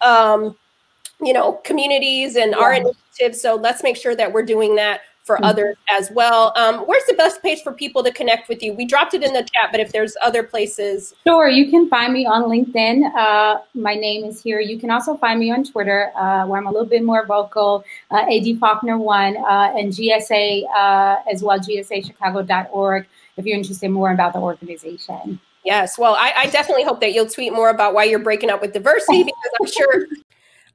um, 0.00 0.56
you 1.20 1.32
know 1.32 1.54
communities 1.64 2.36
and 2.36 2.52
yeah. 2.52 2.58
our 2.58 2.72
initiatives. 2.74 3.40
So 3.40 3.54
let's 3.54 3.82
make 3.82 3.96
sure 3.96 4.14
that 4.14 4.32
we're 4.32 4.44
doing 4.44 4.76
that 4.76 5.00
for 5.28 5.36
mm-hmm. 5.36 5.44
others 5.44 5.76
as 5.90 6.10
well. 6.10 6.52
Um, 6.56 6.80
where's 6.86 7.04
the 7.04 7.12
best 7.12 7.42
place 7.42 7.60
for 7.60 7.70
people 7.70 8.02
to 8.02 8.10
connect 8.10 8.48
with 8.48 8.62
you? 8.62 8.72
We 8.72 8.86
dropped 8.86 9.12
it 9.12 9.22
in 9.22 9.34
the 9.34 9.42
chat, 9.42 9.68
but 9.70 9.78
if 9.78 9.92
there's 9.92 10.16
other 10.22 10.42
places. 10.42 11.14
Sure, 11.24 11.48
you 11.48 11.70
can 11.70 11.88
find 11.88 12.14
me 12.14 12.26
on 12.26 12.44
LinkedIn. 12.44 13.14
Uh, 13.14 13.60
my 13.74 13.94
name 13.94 14.24
is 14.24 14.42
here. 14.42 14.58
You 14.58 14.78
can 14.78 14.90
also 14.90 15.18
find 15.18 15.38
me 15.38 15.52
on 15.52 15.64
Twitter, 15.64 16.10
uh, 16.16 16.46
where 16.46 16.58
I'm 16.58 16.66
a 16.66 16.70
little 16.72 16.88
bit 16.88 17.04
more 17.04 17.26
vocal, 17.26 17.84
uh, 18.10 18.22
AD 18.22 18.58
Faulkner1, 18.58 19.36
uh, 19.36 19.78
and 19.78 19.92
GSA 19.92 20.64
uh, 20.74 21.16
as 21.30 21.42
well, 21.42 21.60
gsachicago.org, 21.60 23.06
if 23.36 23.44
you're 23.44 23.56
interested 23.56 23.90
more 23.90 24.12
about 24.12 24.32
the 24.32 24.40
organization. 24.40 25.38
Yes, 25.64 25.98
well, 25.98 26.14
I, 26.14 26.32
I 26.36 26.46
definitely 26.46 26.84
hope 26.84 27.00
that 27.00 27.12
you'll 27.12 27.28
tweet 27.28 27.52
more 27.52 27.68
about 27.68 27.92
why 27.92 28.04
you're 28.04 28.18
breaking 28.18 28.48
up 28.48 28.62
with 28.62 28.72
diversity 28.72 29.22
because 29.24 29.52
I'm 29.60 29.66
sure 29.66 30.06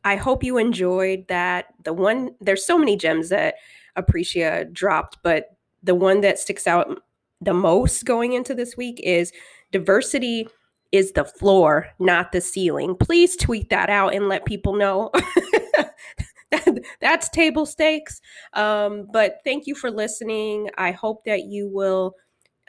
I 0.03 0.15
hope 0.17 0.43
you 0.43 0.57
enjoyed 0.57 1.27
that. 1.27 1.73
The 1.83 1.93
one, 1.93 2.35
there's 2.39 2.65
so 2.65 2.77
many 2.77 2.95
gems 2.97 3.29
that 3.29 3.55
Aprecia 3.97 4.71
dropped, 4.71 5.17
but 5.23 5.57
the 5.81 5.95
one 5.95 6.21
that 6.21 6.39
sticks 6.39 6.67
out 6.67 7.01
the 7.41 7.53
most 7.53 8.05
going 8.05 8.33
into 8.33 8.53
this 8.55 8.77
week 8.77 8.99
is 9.03 9.31
diversity 9.71 10.47
is 10.91 11.11
the 11.13 11.25
floor, 11.25 11.87
not 11.99 12.31
the 12.31 12.39
ceiling. 12.39 12.95
Please 12.95 13.35
tweet 13.35 13.69
that 13.69 13.89
out 13.89 14.13
and 14.13 14.29
let 14.29 14.45
people 14.45 14.75
know. 14.75 15.11
That's 17.01 17.29
table 17.29 17.65
stakes. 17.65 18.21
Um, 18.53 19.07
but 19.11 19.39
thank 19.43 19.65
you 19.65 19.73
for 19.73 19.89
listening. 19.89 20.69
I 20.77 20.91
hope 20.91 21.25
that 21.25 21.45
you 21.45 21.67
will 21.67 22.15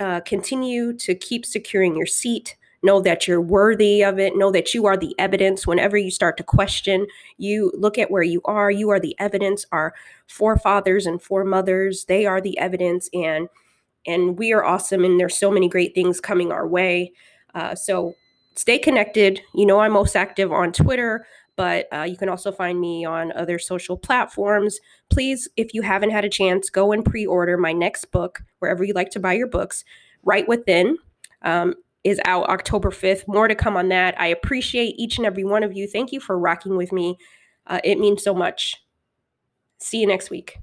uh, 0.00 0.20
continue 0.20 0.94
to 0.94 1.14
keep 1.14 1.44
securing 1.44 1.94
your 1.96 2.06
seat 2.06 2.56
know 2.84 3.00
that 3.00 3.26
you're 3.26 3.40
worthy 3.40 4.02
of 4.02 4.18
it 4.18 4.36
know 4.36 4.52
that 4.52 4.74
you 4.74 4.86
are 4.86 4.96
the 4.96 5.14
evidence 5.18 5.66
whenever 5.66 5.96
you 5.96 6.10
start 6.10 6.36
to 6.36 6.42
question 6.42 7.06
you 7.38 7.72
look 7.74 7.98
at 7.98 8.10
where 8.10 8.22
you 8.22 8.40
are 8.44 8.70
you 8.70 8.90
are 8.90 9.00
the 9.00 9.16
evidence 9.18 9.66
our 9.72 9.94
forefathers 10.26 11.06
and 11.06 11.22
foremothers 11.22 12.04
they 12.04 12.26
are 12.26 12.40
the 12.40 12.58
evidence 12.58 13.08
and 13.12 13.48
and 14.06 14.38
we 14.38 14.52
are 14.52 14.64
awesome 14.64 15.04
and 15.04 15.18
there's 15.18 15.36
so 15.36 15.50
many 15.50 15.68
great 15.68 15.94
things 15.94 16.20
coming 16.20 16.52
our 16.52 16.66
way 16.68 17.12
uh, 17.54 17.74
so 17.74 18.14
stay 18.54 18.78
connected 18.78 19.40
you 19.54 19.66
know 19.66 19.80
i'm 19.80 19.92
most 19.92 20.14
active 20.14 20.52
on 20.52 20.72
twitter 20.72 21.26
but 21.56 21.86
uh, 21.92 22.02
you 22.02 22.16
can 22.16 22.28
also 22.28 22.50
find 22.50 22.80
me 22.80 23.04
on 23.04 23.32
other 23.32 23.58
social 23.58 23.96
platforms. 23.96 24.80
Please, 25.10 25.48
if 25.56 25.72
you 25.72 25.82
haven't 25.82 26.10
had 26.10 26.24
a 26.24 26.28
chance, 26.28 26.68
go 26.68 26.92
and 26.92 27.04
pre 27.04 27.26
order 27.26 27.56
my 27.56 27.72
next 27.72 28.06
book, 28.06 28.42
wherever 28.58 28.82
you 28.82 28.92
like 28.92 29.10
to 29.10 29.20
buy 29.20 29.34
your 29.34 29.46
books, 29.46 29.84
Right 30.24 30.48
Within. 30.48 30.98
Um, 31.42 31.74
is 32.04 32.20
out 32.26 32.48
October 32.48 32.90
5th. 32.90 33.26
More 33.26 33.48
to 33.48 33.54
come 33.54 33.76
on 33.76 33.88
that. 33.88 34.18
I 34.20 34.26
appreciate 34.28 34.94
each 34.98 35.16
and 35.16 35.26
every 35.26 35.44
one 35.44 35.62
of 35.62 35.72
you. 35.72 35.88
Thank 35.88 36.12
you 36.12 36.20
for 36.20 36.38
rocking 36.38 36.76
with 36.76 36.92
me. 36.92 37.16
Uh, 37.66 37.80
it 37.82 37.98
means 37.98 38.22
so 38.22 38.34
much. 38.34 38.76
See 39.80 40.00
you 40.00 40.06
next 40.06 40.30
week. 40.30 40.58